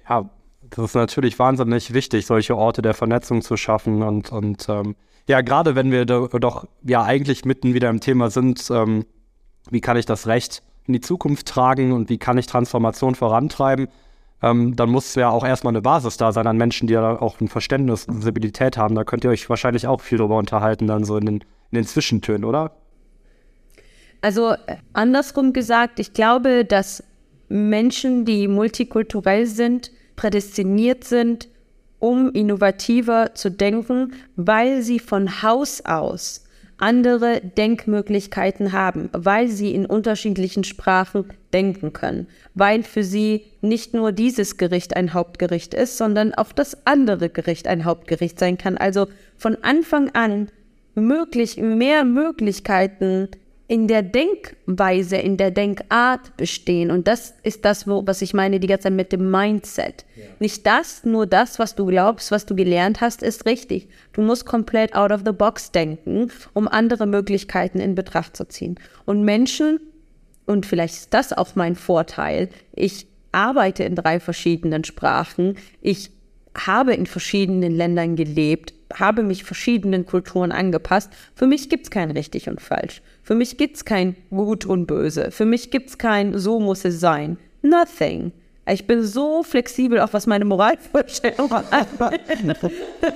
[0.08, 0.28] Ja,
[0.70, 4.02] das ist natürlich wahnsinnig wichtig, solche Orte der Vernetzung zu schaffen.
[4.02, 4.96] Und, und ähm,
[5.28, 9.04] ja, gerade wenn wir do, doch ja eigentlich mitten wieder im Thema sind, ähm,
[9.70, 13.88] wie kann ich das Recht in die Zukunft tragen und wie kann ich Transformation vorantreiben,
[14.42, 17.40] ähm, dann muss ja auch erstmal eine Basis da sein an Menschen, die ja auch
[17.40, 18.94] ein Verständnis, und Sensibilität haben.
[18.94, 21.86] Da könnt ihr euch wahrscheinlich auch viel drüber unterhalten, dann so in den, in den
[21.86, 22.72] Zwischentönen, oder?
[24.20, 27.02] Also äh, andersrum gesagt, ich glaube, dass
[27.48, 31.48] Menschen, die multikulturell sind, prädestiniert sind,
[31.98, 36.43] um innovativer zu denken, weil sie von Haus aus
[36.78, 44.12] andere Denkmöglichkeiten haben, weil sie in unterschiedlichen Sprachen denken können, weil für sie nicht nur
[44.12, 48.76] dieses Gericht ein Hauptgericht ist, sondern auch das andere Gericht ein Hauptgericht sein kann.
[48.76, 49.06] Also
[49.36, 50.48] von Anfang an
[50.94, 53.28] möglich, mehr Möglichkeiten
[53.66, 56.90] in der Denkweise, in der Denkart bestehen.
[56.90, 60.04] Und das ist das, wo, was ich meine die ganze Zeit mit dem Mindset.
[60.16, 60.24] Ja.
[60.38, 63.88] Nicht das, nur das, was du glaubst, was du gelernt hast, ist richtig.
[64.12, 68.78] Du musst komplett out of the box denken, um andere Möglichkeiten in Betracht zu ziehen.
[69.06, 69.80] Und Menschen,
[70.44, 76.10] und vielleicht ist das auch mein Vorteil, ich arbeite in drei verschiedenen Sprachen, ich
[76.56, 81.10] habe in verschiedenen Ländern gelebt, habe mich verschiedenen Kulturen angepasst.
[81.34, 83.02] Für mich gibt es kein richtig und falsch.
[83.22, 85.30] Für mich gibt es kein gut und böse.
[85.30, 87.38] Für mich gibt es kein so muss es sein.
[87.62, 88.32] Nothing.
[88.66, 92.56] Ich bin so flexibel, auch was meine Moralvorstellung angeht.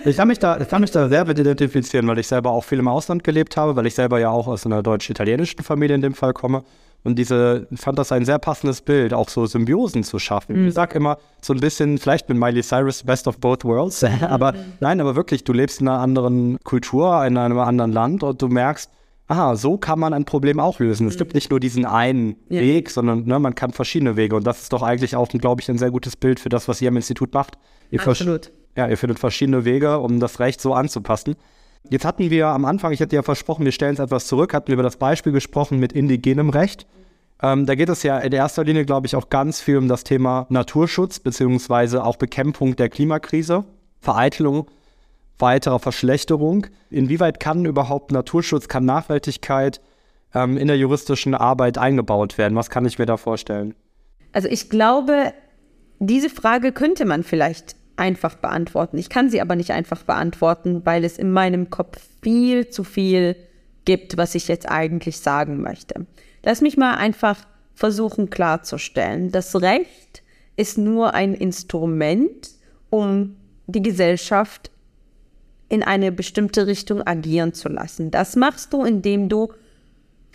[0.05, 2.64] ich kann mich da, ich kann mich da sehr mit identifizieren, weil ich selber auch
[2.64, 6.03] viel im Ausland gelebt habe, weil ich selber ja auch aus einer deutsch-italienischen Familie in
[6.03, 6.64] dem Fall komme.
[7.09, 10.61] Und diese, fand das ein sehr passendes Bild, auch so Symbiosen zu schaffen.
[10.61, 10.69] Mhm.
[10.69, 14.53] Ich sag immer so ein bisschen, vielleicht mit Miley Cyrus Best of Both Worlds, aber
[14.81, 18.49] nein, aber wirklich, du lebst in einer anderen Kultur, in einem anderen Land und du
[18.49, 18.91] merkst,
[19.27, 21.07] aha, so kann man ein Problem auch lösen.
[21.07, 21.19] Es mhm.
[21.19, 22.61] gibt nicht nur diesen einen ja.
[22.61, 24.37] Weg, sondern ne, man kann verschiedene Wege.
[24.37, 26.83] Und das ist doch eigentlich auch, glaube ich, ein sehr gutes Bild für das, was
[26.83, 27.57] ihr am Institut macht.
[27.91, 28.53] Ihr Absolut.
[28.77, 31.37] Ja, ihr findet verschiedene Wege, um das Recht so anzupassen.
[31.91, 34.68] Jetzt hatten wir am Anfang, ich hatte ja versprochen, wir stellen es etwas zurück, hatten
[34.68, 36.86] wir über das Beispiel gesprochen mit indigenem Recht.
[37.43, 40.05] Ähm, da geht es ja in erster Linie, glaube ich, auch ganz viel um das
[40.05, 43.64] Thema Naturschutz beziehungsweise auch Bekämpfung der Klimakrise,
[44.01, 44.66] Vereitelung
[45.39, 46.66] weiterer Verschlechterung.
[46.91, 49.80] Inwieweit kann überhaupt Naturschutz, kann Nachhaltigkeit
[50.34, 52.57] ähm, in der juristischen Arbeit eingebaut werden?
[52.57, 53.74] Was kann ich mir da vorstellen?
[54.32, 55.32] Also ich glaube,
[56.01, 58.99] diese Frage könnte man vielleicht einfach beantworten.
[58.99, 63.37] Ich kann sie aber nicht einfach beantworten, weil es in meinem Kopf viel zu viel
[63.85, 66.07] gibt, was ich jetzt eigentlich sagen möchte.
[66.45, 67.39] Lass mich mal einfach
[67.75, 69.31] versuchen klarzustellen.
[69.31, 70.23] Das Recht
[70.57, 72.51] ist nur ein Instrument,
[72.91, 73.37] um
[73.67, 74.71] die Gesellschaft
[75.69, 78.11] in eine bestimmte Richtung agieren zu lassen.
[78.11, 79.53] Das machst du, indem du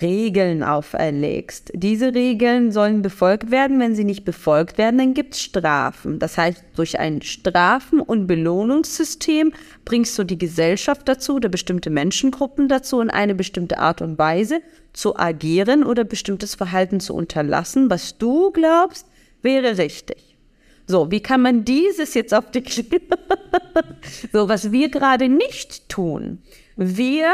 [0.01, 1.71] Regeln auferlegst.
[1.75, 3.79] Diese Regeln sollen befolgt werden.
[3.79, 6.19] Wenn sie nicht befolgt werden, dann gibt es Strafen.
[6.19, 9.53] Das heißt, durch ein Strafen- und Belohnungssystem
[9.85, 14.61] bringst du die Gesellschaft dazu oder bestimmte Menschengruppen dazu, in eine bestimmte Art und Weise
[14.93, 19.07] zu agieren oder bestimmtes Verhalten zu unterlassen, was du glaubst,
[19.41, 20.37] wäre richtig.
[20.85, 22.63] So, wie kann man dieses jetzt auf die
[24.33, 26.39] So, was wir gerade nicht tun.
[26.75, 27.31] Wir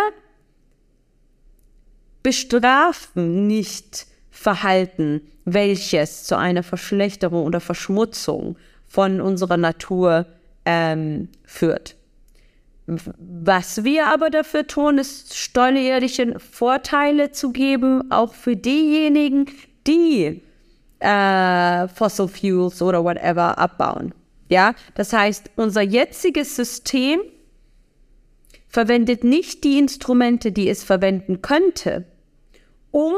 [2.23, 8.57] bestrafen nicht Verhalten, welches zu einer Verschlechterung oder Verschmutzung
[8.87, 10.25] von unserer Natur
[10.65, 11.95] ähm, führt.
[12.87, 19.45] Was wir aber dafür tun, ist steuerliche Vorteile zu geben, auch für diejenigen,
[19.85, 20.41] die
[20.99, 24.13] äh, Fossil Fuels oder whatever abbauen.
[24.49, 27.19] Ja, das heißt, unser jetziges System
[28.69, 32.05] verwendet nicht die Instrumente, die es verwenden könnte,
[32.91, 33.13] um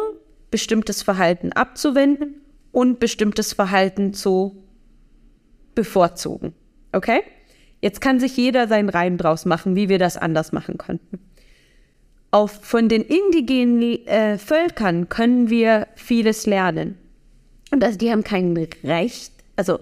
[0.49, 2.41] bestimmtes Verhalten abzuwenden
[2.71, 4.63] und bestimmtes Verhalten zu
[5.75, 6.53] bevorzugen.
[6.93, 7.21] Okay?
[7.81, 11.19] Jetzt kann sich jeder seinen Reim draus machen, wie wir das anders machen könnten.
[12.31, 16.97] Auf, von den indigenen äh, Völkern können wir vieles lernen.
[17.71, 19.79] Und also die haben kein Recht, also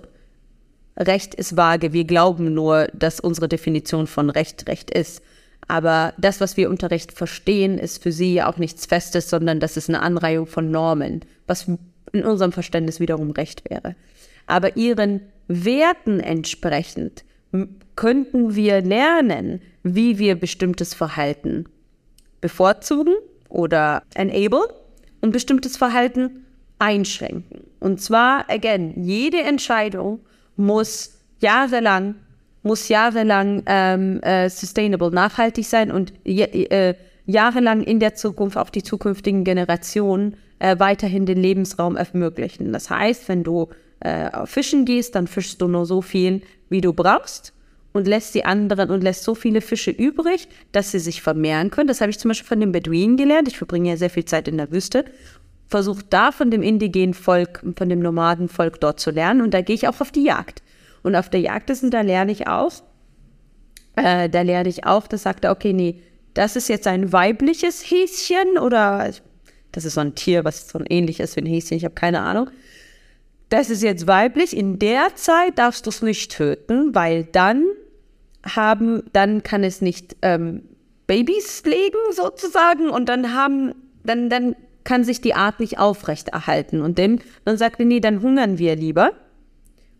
[0.98, 1.94] Recht ist vage.
[1.94, 5.22] Wir glauben nur, dass unsere Definition von Recht Recht ist.
[5.70, 9.78] Aber das, was wir unter Recht verstehen, ist für sie auch nichts Festes, sondern das
[9.78, 11.68] ist eine Anreihung von Normen, was
[12.12, 13.96] in unserem Verständnis wiederum Recht wäre.
[14.48, 17.24] Aber ihren Werten entsprechend
[17.96, 21.66] könnten wir lernen, wie wir bestimmtes Verhalten
[22.42, 23.14] bevorzugen
[23.48, 24.74] oder enable
[25.22, 26.48] und bestimmtes Verhalten
[26.80, 27.68] einschränken.
[27.80, 30.22] Und zwar, again, jede Entscheidung
[30.56, 32.16] muss jahrelang
[32.64, 36.94] muss jahrelang ähm, äh, sustainable, nachhaltig sein und äh,
[37.26, 42.74] jahrelang in der Zukunft auch die zukünftigen Generationen äh, weiterhin den Lebensraum ermöglichen.
[42.74, 43.70] Das heißt, wenn du
[44.02, 47.54] äh, fischen gehst, dann fischst du nur so viel, wie du brauchst
[47.94, 51.88] und lässt die anderen und lässt so viele Fische übrig, dass sie sich vermehren können.
[51.88, 53.48] Das habe ich zum Beispiel von den Beduinen gelernt.
[53.48, 55.06] Ich verbringe ja sehr viel Zeit in der Wüste.
[55.68, 59.76] Versuche da von dem indigenen Volk, von dem Nomadenvolk dort zu lernen und da gehe
[59.76, 60.64] ich auch auf die Jagd.
[61.04, 62.72] Und auf der Jagd ist, und da lerne ich auch,
[63.96, 66.02] äh, da lerne ich auch, das sagt er, okay, nee,
[66.34, 69.12] das ist jetzt ein weibliches Häschen oder
[69.72, 72.22] Das ist so ein Tier, was so ähnlich ist wie ein Häschen, ich habe keine
[72.22, 72.50] Ahnung.
[73.50, 74.56] Das ist jetzt weiblich.
[74.56, 77.66] In der Zeit darfst du es nicht töten, weil dann
[78.44, 80.64] haben, dann kann es nicht ähm,
[81.08, 83.74] Babys legen sozusagen und dann haben,
[84.04, 86.82] dann, dann kann sich die Art nicht aufrechterhalten.
[86.82, 89.12] Und dem, dann sagt er, nee, dann hungern wir lieber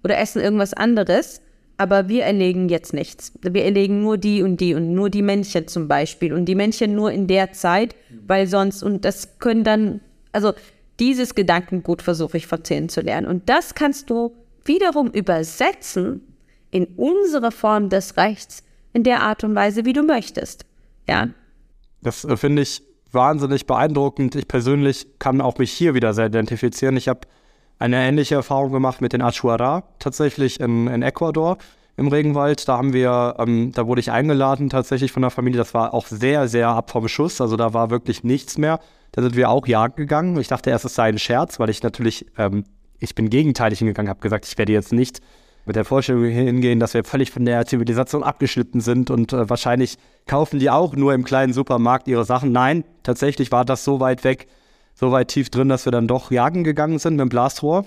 [0.04, 1.42] oder essen irgendwas anderes,
[1.78, 3.32] aber wir erlegen jetzt nichts.
[3.42, 6.94] Wir erlegen nur die und die und nur die Männchen zum Beispiel und die Männchen
[6.94, 7.96] nur in der Zeit,
[8.28, 10.02] weil sonst, und das können dann,
[10.34, 10.54] also
[11.00, 13.28] dieses Gedankengut versuche ich verzählen zu lernen.
[13.28, 14.36] Und das kannst du
[14.66, 16.22] wiederum übersetzen
[16.72, 20.66] in unsere Form des Rechts in der Art und Weise, wie du möchtest.
[21.08, 21.30] Ja.
[22.02, 24.36] Das äh, finde ich wahnsinnig beeindruckend.
[24.36, 26.98] Ich persönlich kann auch mich hier wieder sehr identifizieren.
[26.98, 27.22] Ich habe
[27.80, 31.58] eine ähnliche Erfahrung gemacht mit den Achuara, tatsächlich in, in Ecuador
[31.96, 32.68] im Regenwald.
[32.68, 35.58] Da haben wir, ähm, da wurde ich eingeladen tatsächlich von der Familie.
[35.58, 37.42] Das war auch sehr, sehr ab vom Schuss.
[37.42, 38.80] Also da war wirklich nichts mehr.
[39.12, 40.40] Da sind wir auch jagen gegangen.
[40.40, 42.64] Ich dachte erst, es sei ein Scherz, weil ich natürlich, ähm,
[43.00, 45.22] ich bin gegenteilig hingegangen, habe gesagt, ich werde jetzt nicht
[45.66, 49.98] mit der Vorstellung hingehen, dass wir völlig von der Zivilisation abgeschnitten sind und äh, wahrscheinlich
[50.26, 52.52] kaufen die auch nur im kleinen Supermarkt ihre Sachen.
[52.52, 54.48] Nein, tatsächlich war das so weit weg,
[55.00, 57.86] so weit tief drin, dass wir dann doch jagen gegangen sind mit dem Blasrohr.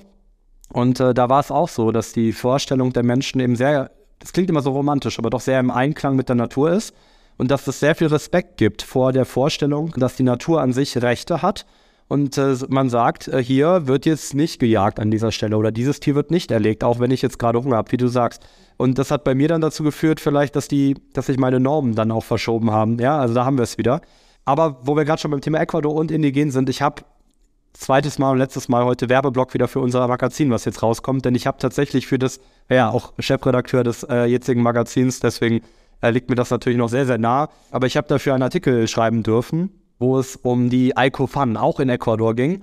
[0.72, 4.32] Und äh, da war es auch so, dass die Vorstellung der Menschen eben sehr, das
[4.32, 6.94] klingt immer so romantisch, aber doch sehr im Einklang mit der Natur ist
[7.36, 10.96] und dass es sehr viel Respekt gibt vor der Vorstellung, dass die Natur an sich
[11.02, 11.66] Rechte hat
[12.08, 16.00] und äh, man sagt, äh, hier wird jetzt nicht gejagt an dieser Stelle oder dieses
[16.00, 18.42] Tier wird nicht erlegt, auch wenn ich jetzt gerade Hunger habe, wie du sagst.
[18.76, 21.94] Und das hat bei mir dann dazu geführt, vielleicht, dass die, dass sich meine Normen
[21.94, 22.98] dann auch verschoben haben.
[22.98, 24.00] Ja, also da haben wir es wieder.
[24.45, 27.03] Aber wo wir gerade schon beim Thema Ecuador und Indigen sind, ich habe
[27.72, 31.34] zweites Mal und letztes Mal heute Werbeblock wieder für unser Magazin, was jetzt rauskommt, denn
[31.34, 35.62] ich habe tatsächlich für das, ja, auch Chefredakteur des äh, jetzigen Magazins, deswegen
[36.01, 37.49] äh, liegt mir das natürlich noch sehr, sehr nah.
[37.70, 39.70] Aber ich habe dafür einen Artikel schreiben dürfen
[40.03, 42.62] wo es um die Aiko-Fan auch in Ecuador ging.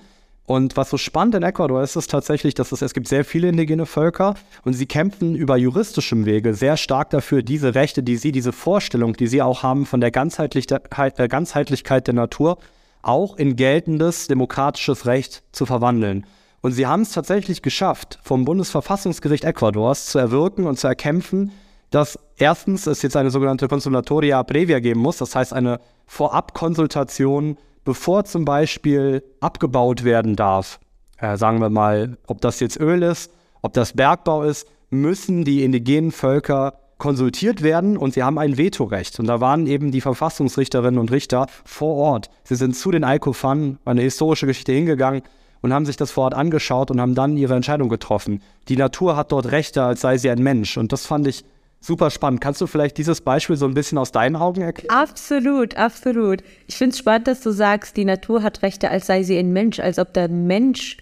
[0.49, 3.49] Und was so spannend in Ecuador ist, ist tatsächlich, dass es, es gibt sehr viele
[3.49, 4.33] indigene Völker
[4.65, 9.13] und sie kämpfen über juristischem Wege sehr stark dafür, diese Rechte, die sie, diese Vorstellung,
[9.13, 12.57] die sie auch haben von der Ganzheitlichkeit, der Natur,
[13.03, 16.25] auch in geltendes demokratisches Recht zu verwandeln.
[16.61, 21.51] Und sie haben es tatsächlich geschafft, vom Bundesverfassungsgericht Ecuadors zu erwirken und zu erkämpfen,
[21.91, 27.57] dass erstens es jetzt eine sogenannte Consulatoria Previa geben muss, das heißt eine Vorabkonsultation,
[27.89, 30.79] bevor zum Beispiel abgebaut werden darf.
[31.17, 33.31] Äh, sagen wir mal, ob das jetzt Öl ist,
[33.63, 39.19] ob das Bergbau ist, müssen die indigenen Völker konsultiert werden und sie haben ein Vetorecht.
[39.19, 42.29] Und da waren eben die Verfassungsrichterinnen und Richter vor Ort.
[42.43, 45.23] Sie sind zu den Alkofan, eine historische Geschichte, hingegangen
[45.61, 48.43] und haben sich das vor Ort angeschaut und haben dann ihre Entscheidung getroffen.
[48.67, 50.77] Die Natur hat dort Rechte, als sei sie ein Mensch.
[50.77, 51.43] Und das fand ich
[51.81, 52.41] Super spannend.
[52.41, 54.93] Kannst du vielleicht dieses Beispiel so ein bisschen aus deinen Augen erklären?
[54.93, 56.43] Absolut, absolut.
[56.67, 59.53] Ich finde es spannend, dass du sagst, die Natur hat Rechte, als sei sie ein
[59.53, 60.97] Mensch, als ob der Mensch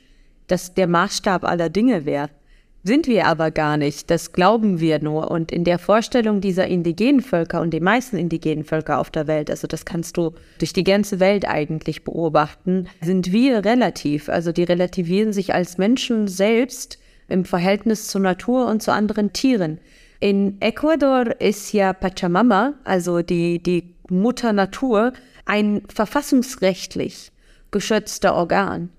[0.45, 2.29] das der Maßstab aller Dinge wäre.
[2.83, 4.09] Sind wir aber gar nicht.
[4.09, 5.29] Das glauben wir nur.
[5.29, 9.49] Und in der Vorstellung dieser indigenen Völker und den meisten indigenen Völker auf der Welt,
[9.49, 14.29] also das kannst du durch die ganze Welt eigentlich beobachten, sind wir relativ.
[14.29, 16.97] Also die relativieren sich als Menschen selbst
[17.27, 19.79] im Verhältnis zur Natur und zu anderen Tieren.
[20.19, 25.13] In Ecuador ist ja Pachamama, also die, die Mutter Natur,
[25.45, 27.31] ein verfassungsrechtlich
[27.69, 28.89] geschützter Organ.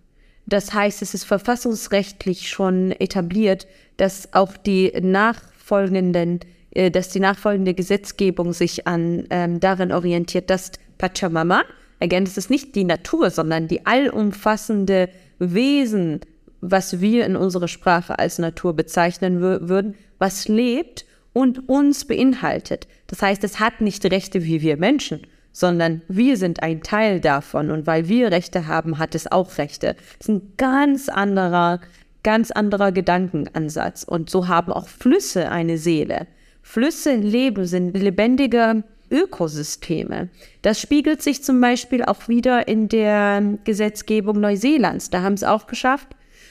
[0.47, 3.67] Das heißt, es ist verfassungsrechtlich schon etabliert,
[3.97, 6.41] dass auch die nachfolgenden,
[6.71, 11.63] äh, dass die nachfolgende Gesetzgebung sich an ähm, darin orientiert, dass Pachamama,
[12.01, 15.09] again, es ist nicht die Natur, sondern die allumfassende
[15.39, 16.21] Wesen,
[16.61, 22.89] was wir in unserer Sprache als Natur bezeichnen würden, was lebt und uns beinhaltet.
[23.07, 27.71] Das heißt, es hat nicht Rechte wie wir Menschen, sondern wir sind ein Teil davon
[27.71, 29.97] und weil wir Rechte haben, hat es auch Rechte.
[30.19, 31.81] Das ist ein ganz anderer,
[32.23, 36.27] ganz anderer Gedankenansatz und so haben auch Flüsse eine Seele.
[36.63, 40.29] Flüsse leben, sind lebendige Ökosysteme.
[40.63, 45.11] Das spiegelt sich zum Beispiel auch wieder in der Gesetzgebung Neuseelands.
[45.11, 46.09] Da haben es auch geschafft,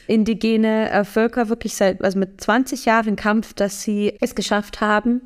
[0.08, 5.22] indigene äh, Völker wirklich seit, also mit 20 Jahren Kampf, dass sie es geschafft haben,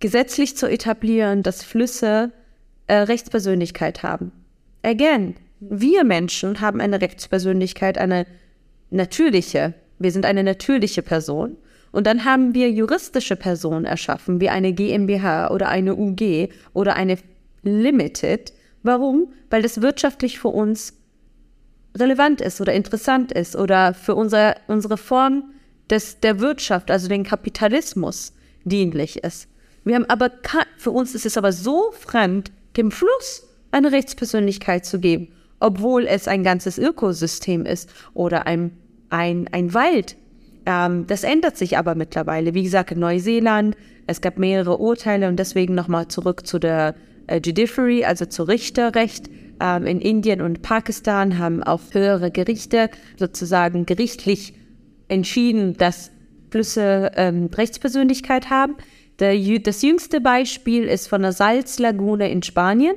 [0.00, 2.32] gesetzlich zu etablieren, dass Flüsse
[2.86, 4.32] äh, Rechtspersönlichkeit haben.
[4.82, 8.26] Again, wir Menschen haben eine Rechtspersönlichkeit, eine
[8.90, 9.74] natürliche.
[9.98, 11.56] Wir sind eine natürliche Person.
[11.92, 17.16] Und dann haben wir juristische Personen erschaffen, wie eine GmbH oder eine UG oder eine
[17.62, 18.52] Limited.
[18.82, 19.32] Warum?
[19.48, 20.94] Weil das wirtschaftlich für uns
[21.96, 25.52] relevant ist oder interessant ist oder für unser, unsere Form
[25.90, 28.32] des, der Wirtschaft, also den Kapitalismus,
[28.64, 29.48] dienlich ist.
[29.84, 30.30] Wir haben aber,
[30.78, 35.28] für uns ist es aber so fremd, dem Fluss eine Rechtspersönlichkeit zu geben,
[35.60, 38.76] obwohl es ein ganzes Ökosystem ist oder ein,
[39.10, 40.16] ein, ein Wald.
[40.66, 42.54] Ähm, das ändert sich aber mittlerweile.
[42.54, 43.76] Wie gesagt, in Neuseeland,
[44.06, 46.94] es gab mehrere Urteile und deswegen nochmal zurück zu der
[47.26, 49.28] äh, Judiciary, also zu Richterrecht.
[49.60, 54.54] Ähm, in Indien und Pakistan haben auch höhere Gerichte sozusagen gerichtlich
[55.08, 56.10] entschieden, dass
[56.50, 58.76] Flüsse ähm, Rechtspersönlichkeit haben.
[59.18, 62.96] Der, das jüngste Beispiel ist von der Salzlagune in Spanien.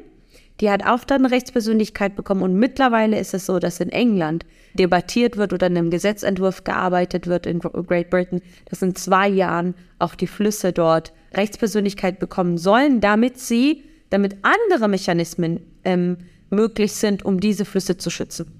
[0.59, 4.43] Die hat auch dann Rechtspersönlichkeit bekommen und mittlerweile ist es so, dass in England
[4.73, 9.75] debattiert wird oder in einem Gesetzentwurf gearbeitet wird in Great Britain, dass in zwei Jahren
[9.99, 16.17] auch die Flüsse dort Rechtspersönlichkeit bekommen sollen, damit sie, damit andere Mechanismen ähm,
[16.49, 18.51] möglich sind, um diese Flüsse zu schützen.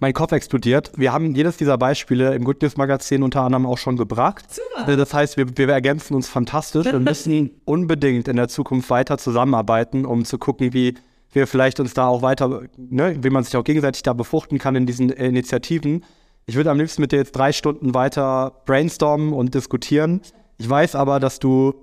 [0.00, 0.92] Mein Kopf explodiert.
[0.96, 4.44] Wir haben jedes dieser Beispiele im Good News Magazin unter anderem auch schon gebracht.
[4.52, 4.96] Super.
[4.96, 6.84] Das heißt, wir, wir ergänzen uns fantastisch.
[6.84, 10.94] Wir müssen unbedingt in der Zukunft weiter zusammenarbeiten, um zu gucken, wie
[11.32, 14.76] wir vielleicht uns da auch weiter, ne, wie man sich auch gegenseitig da befruchten kann
[14.76, 16.04] in diesen Initiativen.
[16.46, 20.20] Ich würde am liebsten mit dir jetzt drei Stunden weiter brainstormen und diskutieren.
[20.58, 21.74] Ich weiß aber, dass du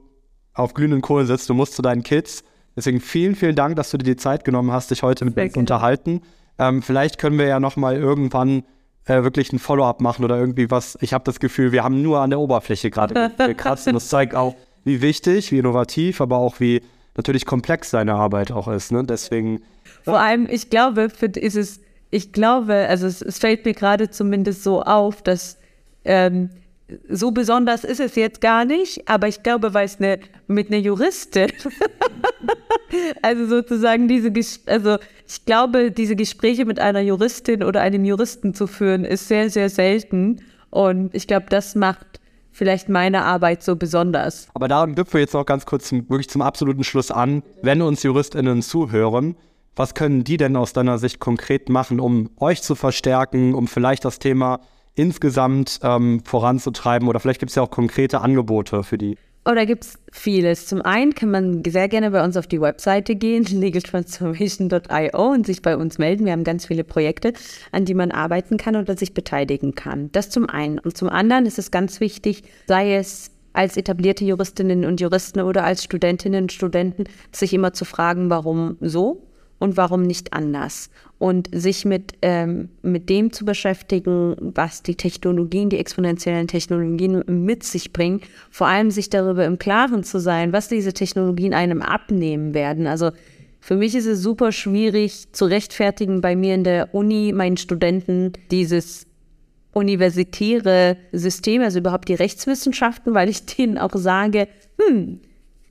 [0.54, 2.44] auf glühenden Kohlen sitzt, du musst zu deinen Kids.
[2.76, 5.58] Deswegen vielen, vielen Dank, dass du dir die Zeit genommen hast, dich heute mit uns
[5.58, 6.22] unterhalten.
[6.58, 8.64] Ähm, vielleicht können wir ja noch mal irgendwann
[9.06, 10.98] äh, wirklich ein Follow-up machen oder irgendwie was.
[11.02, 14.36] Ich habe das Gefühl, wir haben nur an der Oberfläche gerade gekratzt und das zeigt
[14.36, 16.82] auch, wie wichtig, wie innovativ, aber auch wie
[17.16, 18.92] natürlich komplex seine Arbeit auch ist.
[18.92, 19.04] Ne?
[19.04, 19.62] Deswegen.
[20.04, 24.10] Vor allem, ich glaube, für, ist es, ich glaube, also es, es fällt mir gerade
[24.10, 25.58] zumindest so auf, dass
[26.04, 26.50] ähm,
[27.10, 30.78] so besonders ist es jetzt gar nicht, aber ich glaube, weil es eine, mit einer
[30.78, 31.52] Juristin,
[33.22, 34.32] also sozusagen diese,
[34.66, 39.50] also ich glaube, diese Gespräche mit einer Juristin oder einem Juristen zu führen, ist sehr,
[39.50, 40.42] sehr selten.
[40.70, 42.20] Und ich glaube, das macht
[42.52, 44.48] vielleicht meine Arbeit so besonders.
[44.54, 47.44] Aber darum knüpfen wir jetzt noch ganz kurz zum, wirklich zum absoluten Schluss an.
[47.62, 49.36] Wenn uns JuristInnen zuhören,
[49.76, 54.04] was können die denn aus deiner Sicht konkret machen, um euch zu verstärken, um vielleicht
[54.04, 54.60] das Thema
[54.96, 57.08] insgesamt ähm, voranzutreiben?
[57.08, 59.18] Oder vielleicht gibt es ja auch konkrete Angebote für die.
[59.44, 60.68] Oder gibt es vieles.
[60.68, 65.64] Zum einen kann man sehr gerne bei uns auf die Webseite gehen, legaltransformation.io und sich
[65.64, 66.26] bei uns melden.
[66.26, 67.34] Wir haben ganz viele Projekte,
[67.72, 70.12] an die man arbeiten kann oder sich beteiligen kann.
[70.12, 70.78] Das zum einen.
[70.78, 75.64] Und zum anderen ist es ganz wichtig, sei es als etablierte Juristinnen und Juristen oder
[75.64, 79.28] als Studentinnen und Studenten, sich immer zu fragen, warum so
[79.60, 80.90] und warum nicht anders.
[81.22, 87.64] Und sich mit, ähm, mit dem zu beschäftigen, was die Technologien, die exponentiellen Technologien mit
[87.64, 92.56] sich bringen, vor allem sich darüber im Klaren zu sein, was diese Technologien einem abnehmen
[92.56, 92.88] werden.
[92.88, 93.12] Also
[93.60, 98.34] für mich ist es super schwierig zu rechtfertigen, bei mir in der Uni meinen Studenten
[98.50, 99.06] dieses
[99.74, 104.48] universitäre System, also überhaupt die Rechtswissenschaften, weil ich denen auch sage,
[104.80, 105.20] hm,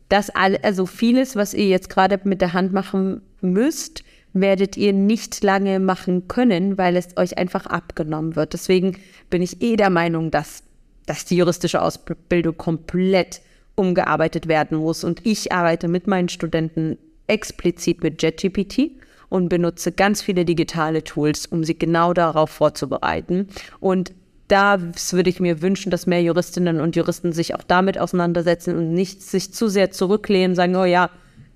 [0.09, 4.93] das all, also vieles, was ihr jetzt gerade mit der Hand machen müsst, werdet ihr
[4.93, 8.53] nicht lange machen können, weil es euch einfach abgenommen wird.
[8.53, 8.97] Deswegen
[9.29, 10.63] bin ich eh der Meinung, dass,
[11.07, 13.41] dass die juristische Ausbildung komplett
[13.75, 15.05] umgearbeitet werden muss.
[15.05, 18.91] Und ich arbeite mit meinen Studenten explizit mit JetGPT
[19.29, 23.49] und benutze ganz viele digitale Tools, um sie genau darauf vorzubereiten.
[23.79, 24.13] Und
[24.49, 24.79] da
[25.11, 29.23] würde ich mir wünschen, dass mehr Juristinnen und Juristen sich auch damit auseinandersetzen und nicht
[29.23, 31.11] sich zu sehr zurücklehnen, sagen, oh ja,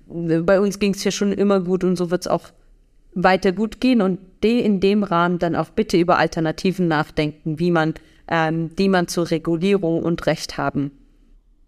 [0.07, 2.49] bei uns ging es ja schon immer gut und so wird es auch
[3.15, 7.71] weiter gut gehen und de in dem Rahmen dann auch bitte über Alternativen nachdenken, wie
[7.71, 7.95] man,
[8.27, 10.91] ähm, die man zur Regulierung und Recht haben.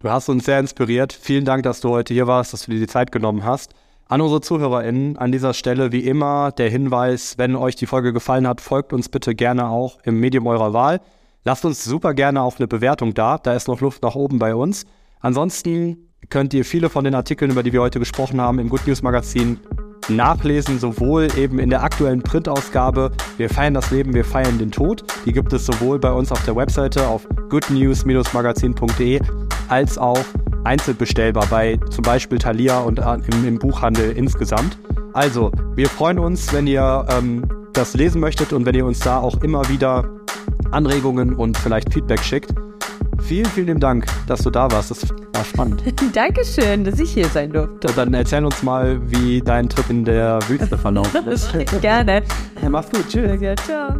[0.00, 1.12] Du hast uns sehr inspiriert.
[1.12, 3.74] Vielen Dank, dass du heute hier warst, dass du dir die Zeit genommen hast.
[4.06, 8.46] An unsere ZuhörerInnen an dieser Stelle wie immer der Hinweis, wenn euch die Folge gefallen
[8.46, 11.00] hat, folgt uns bitte gerne auch im Medium eurer Wahl.
[11.44, 13.38] Lasst uns super gerne auch eine Bewertung da.
[13.38, 14.86] Da ist noch Luft nach oben bei uns.
[15.20, 18.86] Ansonsten könnt ihr viele von den Artikeln, über die wir heute gesprochen haben, im Good
[18.86, 19.58] News Magazin
[20.08, 25.04] nachlesen, sowohl eben in der aktuellen Printausgabe Wir feiern das Leben, wir feiern den Tod.
[25.24, 29.20] Die gibt es sowohl bei uns auf der Webseite auf goodnews-magazin.de
[29.68, 30.24] als auch
[30.64, 34.78] einzelbestellbar bei zum Beispiel Thalia und äh, im, im, Buchhandel insgesamt.
[35.12, 39.18] Also, wir freuen uns, wenn ihr ähm, das lesen möchtet und wenn ihr uns da
[39.18, 40.08] auch immer wieder
[40.70, 42.52] Anregungen und vielleicht Feedback schickt.
[43.28, 44.90] Vielen, vielen Dank, dass du da warst.
[44.90, 45.82] Das war spannend.
[46.14, 47.88] Dankeschön, dass ich hier sein durfte.
[47.88, 51.52] Und dann erzähl uns mal, wie dein Trip in der Wüste verlaufen ist.
[51.82, 52.22] Gerne.
[52.62, 53.06] Ja, mach's gut.
[53.06, 53.38] Tschüss.
[53.38, 53.90] Ja, ciao.